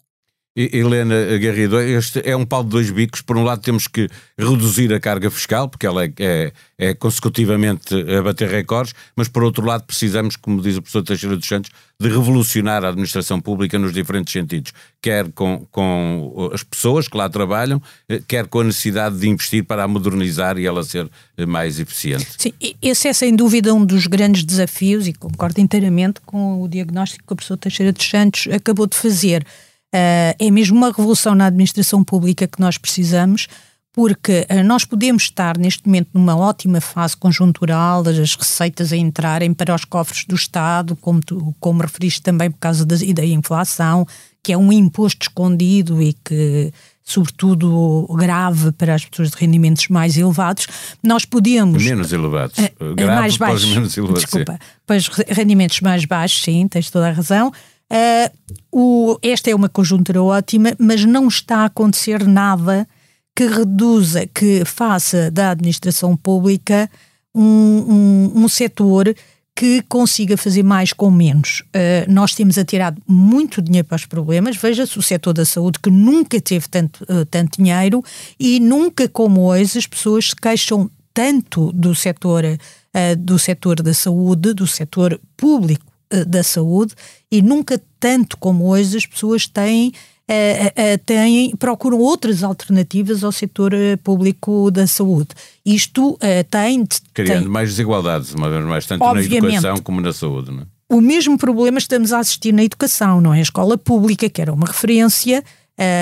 [0.56, 3.20] Helena Garrido, este é um pau de dois bicos.
[3.20, 7.94] Por um lado, temos que reduzir a carga fiscal, porque ela é, é, é, consecutivamente
[7.94, 11.70] a bater recordes, mas por outro lado, precisamos, como diz o professor Teixeira dos Santos,
[12.00, 17.28] de revolucionar a administração pública nos diferentes sentidos, quer com, com as pessoas que lá
[17.28, 21.46] trabalham, eh, quer com a necessidade de investir para a modernizar e ela ser eh,
[21.46, 22.26] mais eficiente.
[22.38, 27.24] Sim, esse é sem dúvida um dos grandes desafios e concordo inteiramente com o diagnóstico
[27.24, 29.46] que o professor Teixeira dos Santos acabou de fazer.
[29.92, 33.48] Uh, é mesmo uma revolução na administração pública que nós precisamos,
[33.92, 39.52] porque uh, nós podemos estar neste momento numa ótima fase conjuntural, as receitas a entrarem
[39.52, 44.06] para os cofres do Estado, como, tu, como referiste também por causa da, da inflação,
[44.42, 46.72] que é um imposto escondido e que
[47.02, 50.68] sobretudo grave para as pessoas de rendimentos mais elevados,
[51.02, 51.82] nós podemos...
[51.82, 52.56] Menos elevados.
[52.58, 54.22] Uh, grave mais baixos, menos elevados.
[54.22, 57.52] Desculpa, para os rendimentos mais baixos, sim, tens toda a razão.
[57.90, 58.30] Uh,
[58.70, 62.86] o, esta é uma conjuntura ótima, mas não está a acontecer nada
[63.34, 66.88] que reduza, que faça da administração pública
[67.34, 69.14] um, um, um setor
[69.56, 71.62] que consiga fazer mais com menos.
[71.74, 74.56] Uh, nós temos atirado muito dinheiro para os problemas.
[74.56, 78.02] Veja-se o setor da saúde, que nunca teve tanto, uh, tanto dinheiro
[78.38, 83.92] e nunca como hoje as pessoas se queixam tanto do setor, uh, do setor da
[83.92, 86.94] saúde, do setor público eh, da saúde
[87.30, 93.30] e nunca tanto como hoje as pessoas têm, uh, uh, têm procuram outras alternativas ao
[93.30, 95.28] setor público da saúde.
[95.64, 96.18] Isto
[96.50, 96.86] tem...
[97.14, 100.66] Criando tem, mais desigualdades, uma vez mais, tanto na educação como na saúde, não é?
[100.88, 103.38] O mesmo problema estamos a assistir na educação, não é?
[103.38, 105.44] A escola pública, que era uma referência,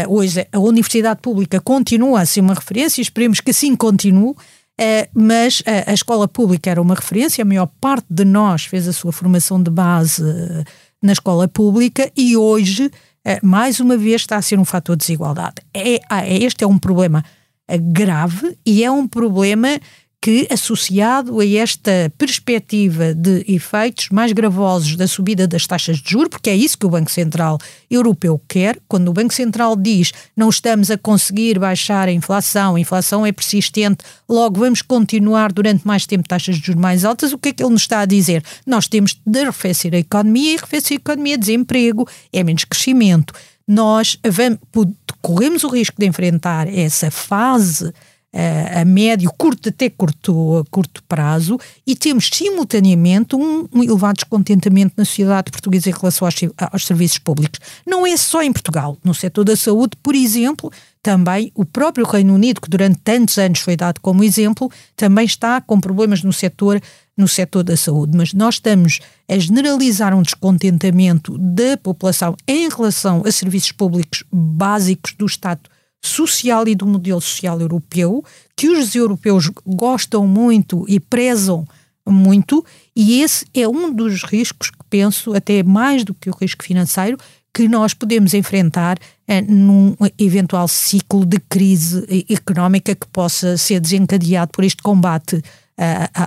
[0.09, 4.35] hoje a universidade pública continua a ser uma referência, esperemos que assim continue,
[5.15, 8.93] mas a, a, escola pública era uma referência, a maior parte de nós fez a
[8.93, 10.65] sua formação de base uh,
[11.03, 15.01] na escola pública e hoje, uh, mais uma vez, está a ser um fator de
[15.01, 15.57] desigualdade.
[15.75, 17.25] É, ah, este é um problema
[17.93, 19.69] grave e é um problema
[20.21, 26.31] que, associado a esta perspectiva de efeitos mais gravosos da subida das taxas de juros,
[26.31, 30.49] porque é isso que o Banco Central Europeu quer, quando o Banco Central diz não
[30.49, 36.05] estamos a conseguir baixar a inflação, a inflação é persistente, logo vamos continuar durante mais
[36.05, 38.43] tempo taxas de juros mais altas, o que é que ele nos está a dizer?
[38.67, 43.33] Nós temos de arrefecer a economia e arrefecer a economia é desemprego, é menos crescimento.
[43.67, 44.59] Nós vamos,
[45.21, 47.93] corremos o risco de enfrentar essa fase
[48.33, 55.05] a médio, curto, até curto, curto prazo, e temos simultaneamente um, um, elevado descontentamento na
[55.05, 56.35] sociedade portuguesa em relação aos,
[56.73, 57.59] aos, serviços públicos.
[57.87, 58.99] Não é só em Portugal.
[59.03, 60.71] No setor da saúde, por exemplo,
[61.03, 65.61] também o próprio Reino Unido, que durante tantos anos foi dado como exemplo, também está
[65.61, 66.81] com problemas no setor,
[67.17, 68.17] no setor da saúde.
[68.17, 75.15] Mas nós estamos a generalizar um descontentamento da população em relação a serviços públicos básicos
[75.15, 75.63] do Estado
[76.03, 78.25] social e do modelo social europeu,
[78.57, 81.67] que os europeus gostam muito e prezam
[82.07, 82.65] muito,
[82.97, 87.19] e esse é um dos riscos que penso, até mais do que o risco financeiro,
[87.53, 94.53] que nós podemos enfrentar eh, num eventual ciclo de crise económica que possa ser desencadeado
[94.53, 95.43] por este combate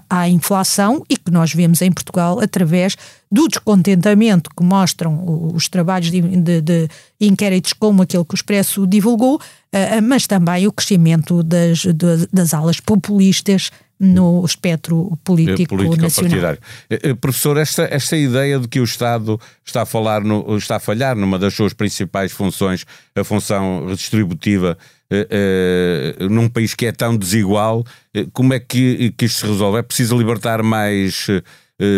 [0.10, 2.96] à, inflação e que nós vemos em Portugal através
[3.30, 6.90] do descontentamento que mostram os trabalhos de, de, de
[7.20, 11.84] inquéritos como aquele que o Expresso divulgou, uh, mas também o crescimento das,
[12.32, 13.72] das alas populistas
[14.02, 16.32] no espectro político, político nacional.
[16.32, 16.60] Partidário.
[16.90, 20.78] Eh, eh, professor, esta, esta ideia de que o Estado está a, falar no, está
[20.78, 22.84] a falhar numa das suas principais funções,
[23.16, 24.76] a função redistributiva,
[25.12, 27.86] eh, num país que é tão desigual,
[28.34, 29.78] como é que, que isto se resolve?
[29.78, 31.28] É preciso libertar mais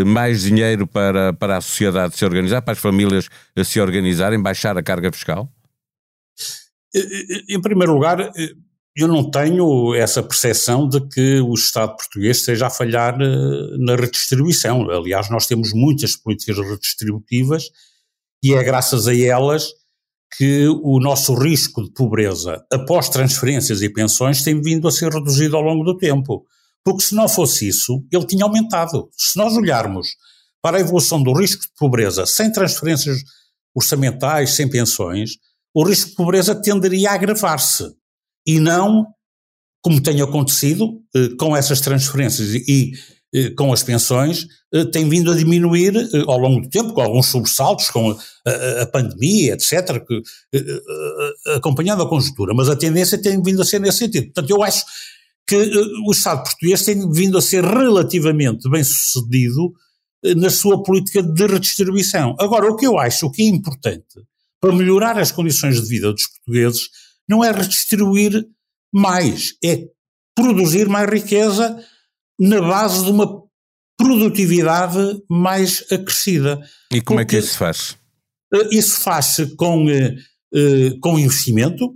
[0.06, 3.28] mais dinheiro para, para a sociedade se organizar, para as famílias
[3.66, 5.52] se organizarem, baixar a carga fiscal?
[7.50, 8.32] Em primeiro lugar,
[8.96, 13.96] eu não tenho essa percepção de que o Estado português esteja a falhar eh, na
[13.96, 14.90] redistribuição.
[14.90, 17.70] Aliás, nós temos muitas políticas redistributivas
[18.44, 19.70] e é graças a elas
[20.38, 25.56] que o nosso risco de pobreza após transferências e pensões tem vindo a ser reduzido
[25.56, 26.46] ao longo do tempo.
[26.84, 29.10] Porque se não fosse isso, ele tinha aumentado.
[29.18, 30.10] Se nós olharmos
[30.62, 33.24] para a evolução do risco de pobreza sem transferências
[33.74, 35.32] orçamentais, sem pensões,
[35.74, 37.92] o risco de pobreza tenderia a agravar-se
[38.46, 39.08] e não,
[39.82, 42.94] como tem acontecido, eh, com essas transferências e
[43.34, 45.94] eh, com as pensões, eh, tem vindo a diminuir
[46.28, 50.22] ao longo do tempo, com alguns sobressaltos, com a, pandemia, etc., que,
[51.56, 54.26] acompanhando a conjuntura, mas a tendência tem vindo a ser nesse sentido.
[54.26, 54.84] Portanto, eu acho
[55.48, 55.56] que
[56.06, 59.74] o Estado português tem vindo a ser relativamente bem sucedido
[60.38, 62.36] na sua política de redistribuição.
[62.40, 64.24] Agora, o que eu acho que é importante
[64.62, 66.90] para melhorar as condições de vida dos portugueses
[67.30, 68.46] não é redistribuir
[68.94, 69.88] mais, é
[70.36, 71.84] produzir mais riqueza
[72.40, 73.44] na base de uma
[73.98, 76.60] produtividade mais acrescida.
[76.92, 77.98] E como Porque é que isso se faz?
[78.54, 80.16] Eh, isso faz-se com, eh,
[80.54, 81.94] eh, com investimento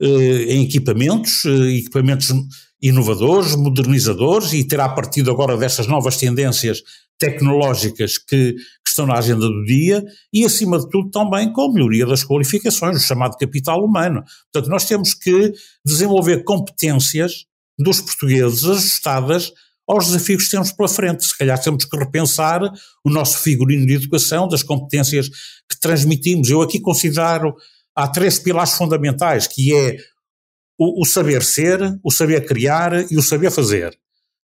[0.00, 2.32] em equipamentos, equipamentos
[2.80, 6.84] inovadores, modernizadores, e terá partido agora dessas novas tendências
[7.18, 11.72] tecnológicas que, que, estão na agenda do dia e, acima de tudo, também com a
[11.72, 14.22] melhoria das qualificações, o chamado capital humano.
[14.52, 15.52] Portanto, nós temos que
[15.84, 17.44] desenvolver competências
[17.78, 19.52] dos portugueses ajustadas
[19.88, 21.24] aos desafios que temos pela frente.
[21.24, 22.60] Se calhar temos que repensar
[23.04, 26.50] o nosso figurino de educação, das competências que transmitimos.
[26.50, 27.54] Eu aqui considero,
[27.96, 29.96] há três pilares fundamentais, que é
[30.78, 33.98] o, o saber ser, o saber criar e o saber fazer.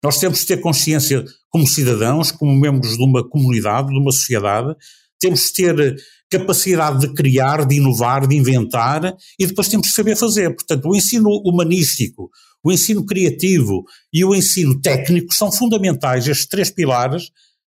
[0.03, 4.75] Nós temos de ter consciência como cidadãos, como membros de uma comunidade, de uma sociedade,
[5.19, 5.95] temos de ter
[6.29, 10.53] capacidade de criar, de inovar, de inventar e depois temos de saber fazer.
[10.53, 12.29] Portanto, o ensino humanístico,
[12.63, 17.29] o ensino criativo e o ensino técnico são fundamentais, estes três pilares,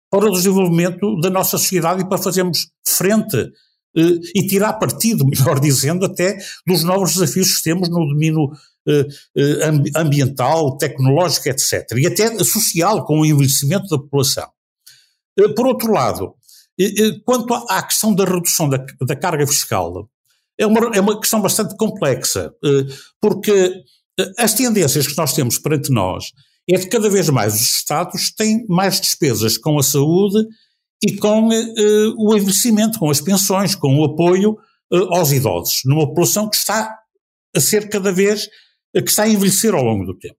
[0.10, 3.38] para o desenvolvimento da nossa sociedade e para fazermos frente
[3.98, 8.50] eh, e tirar partido, melhor dizendo, até dos novos desafios que temos no domínio
[9.96, 11.92] ambiental, tecnológico, etc.
[11.98, 14.50] E até social, com o envelhecimento da população.
[15.38, 16.34] Eh, por outro lado,
[17.26, 20.10] quanto à questão da redução da, da carga fiscal,
[20.60, 22.54] é uma, é uma questão bastante complexa,
[23.20, 23.84] porque
[24.38, 26.32] as tendências que nós temos perante nós
[26.70, 30.38] é de cada vez mais os Estados têm mais despesas com a saúde
[31.04, 31.50] e com
[32.18, 34.58] o envelhecimento, com as pensões, com o apoio
[35.10, 36.96] aos idosos, numa população que está
[37.56, 38.48] a ser cada vez
[38.94, 40.36] que está a envelhecer ao longo do tempo.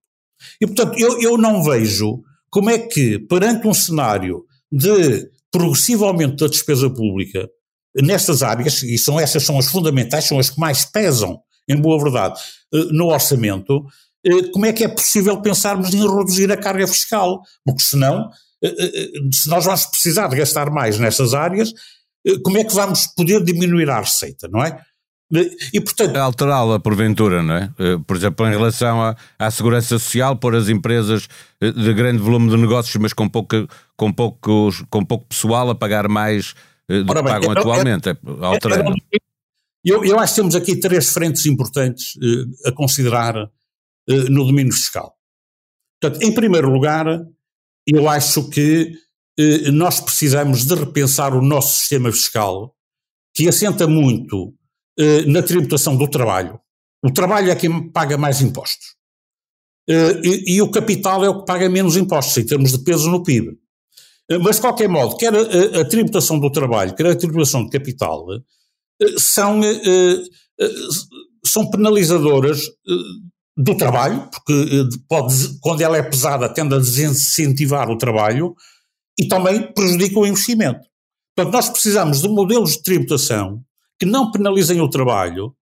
[0.61, 6.37] E, portanto, eu, eu não vejo como é que, perante um cenário de progressivo aumento
[6.37, 7.49] da despesa pública
[7.95, 12.03] nestas áreas, e são essas são as fundamentais, são as que mais pesam, em boa
[12.03, 12.41] verdade,
[12.73, 13.85] eh, no orçamento,
[14.25, 17.43] eh, como é que é possível pensarmos em reduzir a carga fiscal?
[17.65, 18.31] Porque senão,
[18.65, 21.73] eh, se nós vamos precisar de gastar mais nessas áreas,
[22.45, 24.81] como é que vamos poder diminuir a receita, não é?
[25.73, 26.15] E, portanto...
[26.15, 27.73] Alterá-la, porventura, não é?
[27.79, 31.27] Eh, por exemplo, em relação à, à segurança social, pôr as empresas
[31.59, 33.67] eh, de grande volume de negócios, mas com pouco,
[33.97, 36.55] com poucos, com pouco pessoal, a pagar mais
[36.87, 38.95] eh, do que pagam é, atualmente, é, alterando.
[39.83, 42.13] Eu, eu acho que temos aqui três frentes importantes
[42.67, 43.35] a considerar
[44.07, 45.17] no domínio fiscal.
[46.01, 47.07] Portanto, em primeiro lugar,
[47.87, 48.93] eu acho que
[49.73, 52.77] nós precisamos de repensar o nosso sistema fiscal,
[53.35, 54.55] que assenta muito
[54.99, 56.61] eh, na tributação do trabalho.
[57.03, 58.95] O trabalho é quem paga mais impostos.
[59.89, 63.11] Eh, e, e, o capital é o que paga menos impostos, em termos de peso
[63.11, 63.57] no PIB.
[64.31, 67.71] Eh, mas, de qualquer modo, quer a, a, tributação do trabalho, quer a tributação de
[67.71, 68.27] capital,
[69.19, 69.61] são,
[71.45, 72.61] são penalizadoras
[73.57, 78.55] do trabalho, porque pode, quando ela é pesada tende a desincentivar o trabalho
[79.19, 80.87] e também prejudica o investimento.
[81.35, 83.65] Portanto, nós precisamos de modelos de tributação
[84.03, 85.55] que não penalizem o trabalho,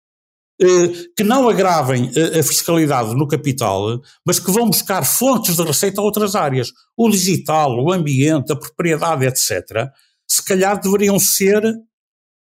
[0.62, 2.10] eh, que não agravem
[2.40, 6.72] a fiscalidade no capital, mas que vão buscar fontes de receita a outras áreas.
[6.96, 9.90] O digital, o ambiente, a propriedade, etc.
[10.26, 11.62] Se calhar deveriam ser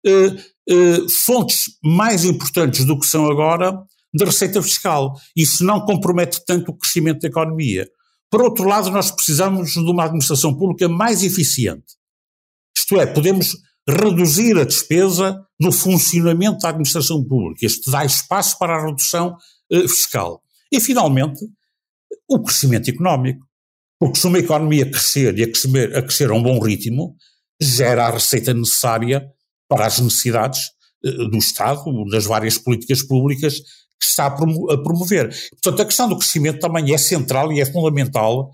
[0.05, 0.35] eh,
[0.69, 3.77] eh, fontes mais importantes do que são agora
[4.13, 5.19] de receita fiscal.
[5.35, 7.89] Isso não compromete tanto o crescimento da economia.
[8.31, 11.97] Por outro lado, nós precisamos de uma administração pública mais eficiente.
[12.77, 13.57] Isto é, podemos
[13.89, 17.65] reduzir a despesa no funcionamento da administração pública.
[17.65, 19.35] Isto dá espaço para a redução
[19.71, 20.41] eh, fiscal.
[20.71, 21.39] E, finalmente,
[22.29, 23.45] o crescimento económico.
[23.99, 27.15] Porque se uma economia crescer e a crescer, a crescer a um bom ritmo,
[27.61, 29.27] gera a receita necessária
[29.67, 30.61] para as necessidades
[31.03, 33.59] eh, do Estado, das várias políticas públicas
[33.99, 35.29] que está a promover.
[35.61, 38.49] Portanto, a questão do crescimento também é central e é fundamental.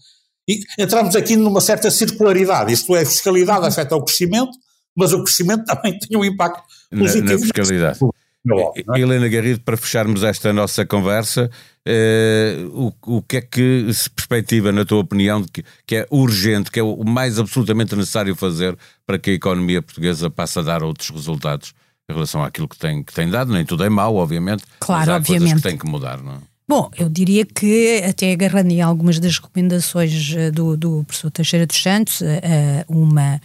[0.48, 4.52] E entramos aqui numa certa circularidade, isto é, a fiscalidade afeta o crescimento,
[4.96, 7.26] mas o crescimento também tem um impacto positivo.
[7.26, 8.00] Na, na fiscalidade.
[8.04, 9.00] É?
[9.00, 11.50] Helena Garrido, para fecharmos esta nossa conversa,
[11.84, 16.70] eh, o, o que é que se perspectiva, na tua opinião, que, que é urgente,
[16.70, 20.84] que é o mais absolutamente necessário fazer para que a economia portuguesa passe a dar
[20.84, 21.74] outros resultados
[22.08, 23.52] em relação àquilo que tem, que tem dado?
[23.52, 24.64] Nem tudo é mau, obviamente.
[24.80, 25.42] Claro, mas há obviamente.
[25.42, 26.38] coisas que têm que mudar, não é?
[26.68, 31.66] Bom, eu diria que, até agarrando em algumas das recomendações eh, do, do professor Teixeira
[31.66, 33.40] dos Santos, eh, uma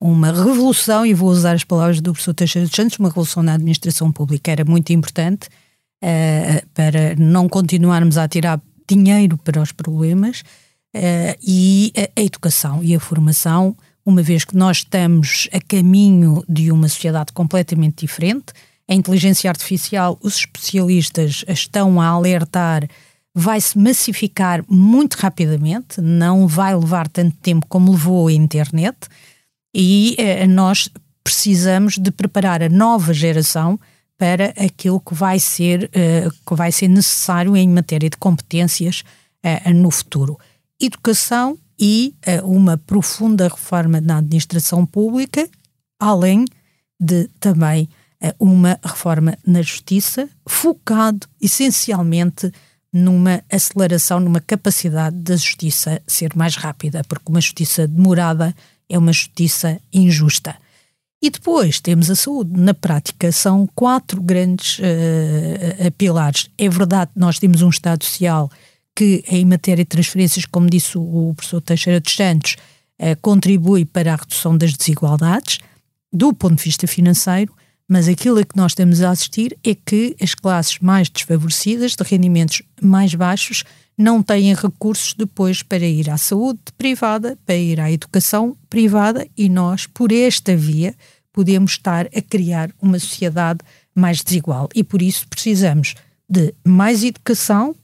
[0.00, 3.54] uma revolução, e vou usar as palavras do professor Teixeira dos Santos, uma revolução na
[3.54, 4.50] administração pública.
[4.50, 5.48] Era muito importante
[6.02, 10.40] uh, para não continuarmos a tirar dinheiro para os problemas
[10.94, 16.44] uh, e a, a, educação e a formação, uma vez que nós estamos a caminho
[16.48, 18.52] de uma sociedade completamente diferente,
[18.88, 22.88] a inteligência artificial, os especialistas estão a alertar,
[23.34, 28.96] vai se massificar muito rapidamente, não vai levar tanto tempo como levou a internet
[29.78, 30.88] e eh, nós
[31.22, 33.78] precisamos de preparar a nova geração
[34.16, 39.04] para aquilo que vai ser, eh, que vai ser necessário em matéria de competências
[39.42, 40.38] eh, no futuro.
[40.80, 45.46] Educação e uma profunda reforma na administração pública,
[46.00, 46.46] além
[46.98, 47.86] de também
[48.38, 52.50] uma reforma na justiça, focado essencialmente
[52.90, 58.54] numa aceleração, numa capacidade da justiça ser mais rápida, porque uma justiça demorada
[58.88, 60.56] é uma justiça injusta.
[61.22, 62.52] E depois temos a saúde.
[62.58, 66.48] Na prática, são quatro grandes uh, pilares.
[66.58, 68.50] É verdade nós temos um Estado Social
[68.94, 72.56] que, em matéria de transferências, como disse o, professor Teixeira dos Santos,
[73.00, 75.58] uh, contribui para a redução das desigualdades,
[76.12, 77.52] do ponto de vista financeiro,
[77.88, 82.02] mas aquilo a que nós estamos a assistir é que as classes mais desfavorecidas, de
[82.02, 83.64] rendimentos mais baixos,
[83.96, 89.48] não têm recursos depois para ir à saúde privada, para ir à educação privada e
[89.48, 90.94] nós, por esta via,
[91.32, 93.60] podemos estar a criar uma sociedade
[93.94, 94.68] mais desigual.
[94.74, 95.94] E por isso precisamos
[96.28, 97.74] de mais educação,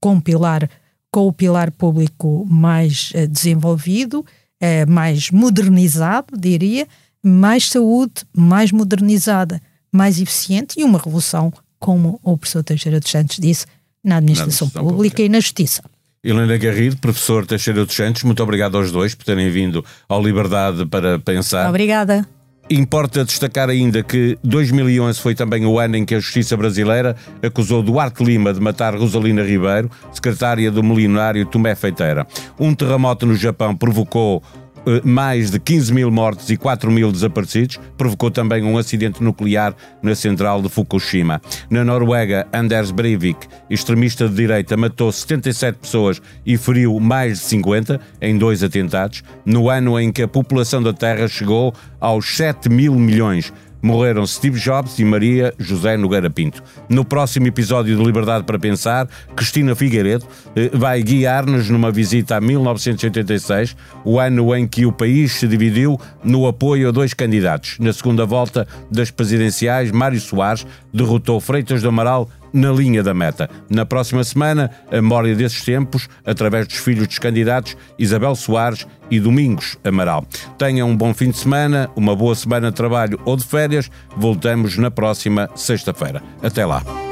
[0.00, 0.68] com, pilar,
[1.10, 6.86] com o pilar público mais uh, desenvolvido, uh, mais modernizado, diria,
[7.22, 9.60] mais saúde, mais modernizada,
[9.92, 13.66] mais eficiente e uma revolução, como o professor Teixeira dos Santos disse,
[14.02, 15.82] na administração, na pública, pública e na justiça.
[16.24, 20.86] Helena Garrido, professor Teixeira dos Santos, muito obrigado aos dois por terem vindo ao Liberdade
[20.86, 21.68] para Pensar.
[21.68, 22.26] Obrigada.
[22.70, 27.82] Importa destacar ainda que 2011 foi também o ano em que a Justiça Brasileira acusou
[27.82, 32.26] Duarte Lima de matar Rosalina Ribeiro, secretária do milionário Tomé Feiteira.
[32.58, 34.42] Um terremoto no Japão provocou
[35.04, 40.14] mais de 15 mil mortes e 4 mil desaparecidos, provocou também um acidente nuclear na
[40.14, 41.40] central de Fukushima.
[41.70, 48.00] Na Noruega, Anders Breivik, extremista de direita, matou 77 pessoas e feriu mais de 50
[48.20, 52.94] em dois atentados, no ano em que a população da Terra chegou aos 7 mil
[52.94, 53.52] milhões
[53.82, 56.62] morreram Steve Jobs e Maria José Nogueira Pinto.
[56.88, 60.24] No próximo episódio de Liberdade para Pensar, Cristina Figueiredo
[60.54, 66.00] eh, vai guiar-nos numa visita a 1986, o ano em que o país se dividiu
[66.22, 67.76] no apoio a dois candidatos.
[67.80, 70.64] Na segunda volta das presidenciais, Mário Soares
[70.94, 73.48] derrotou Freitas do Amaral na linha da meta.
[73.68, 79.20] Na próxima semana, a memória desses tempos, através dos filhos dos candidatos Isabel Soares e
[79.20, 80.24] Domingos Amaral.
[80.58, 83.90] Tenham um bom fim de semana, uma boa semana de trabalho ou de férias.
[84.16, 86.22] Voltamos na próxima sexta-feira.
[86.42, 87.11] Até lá.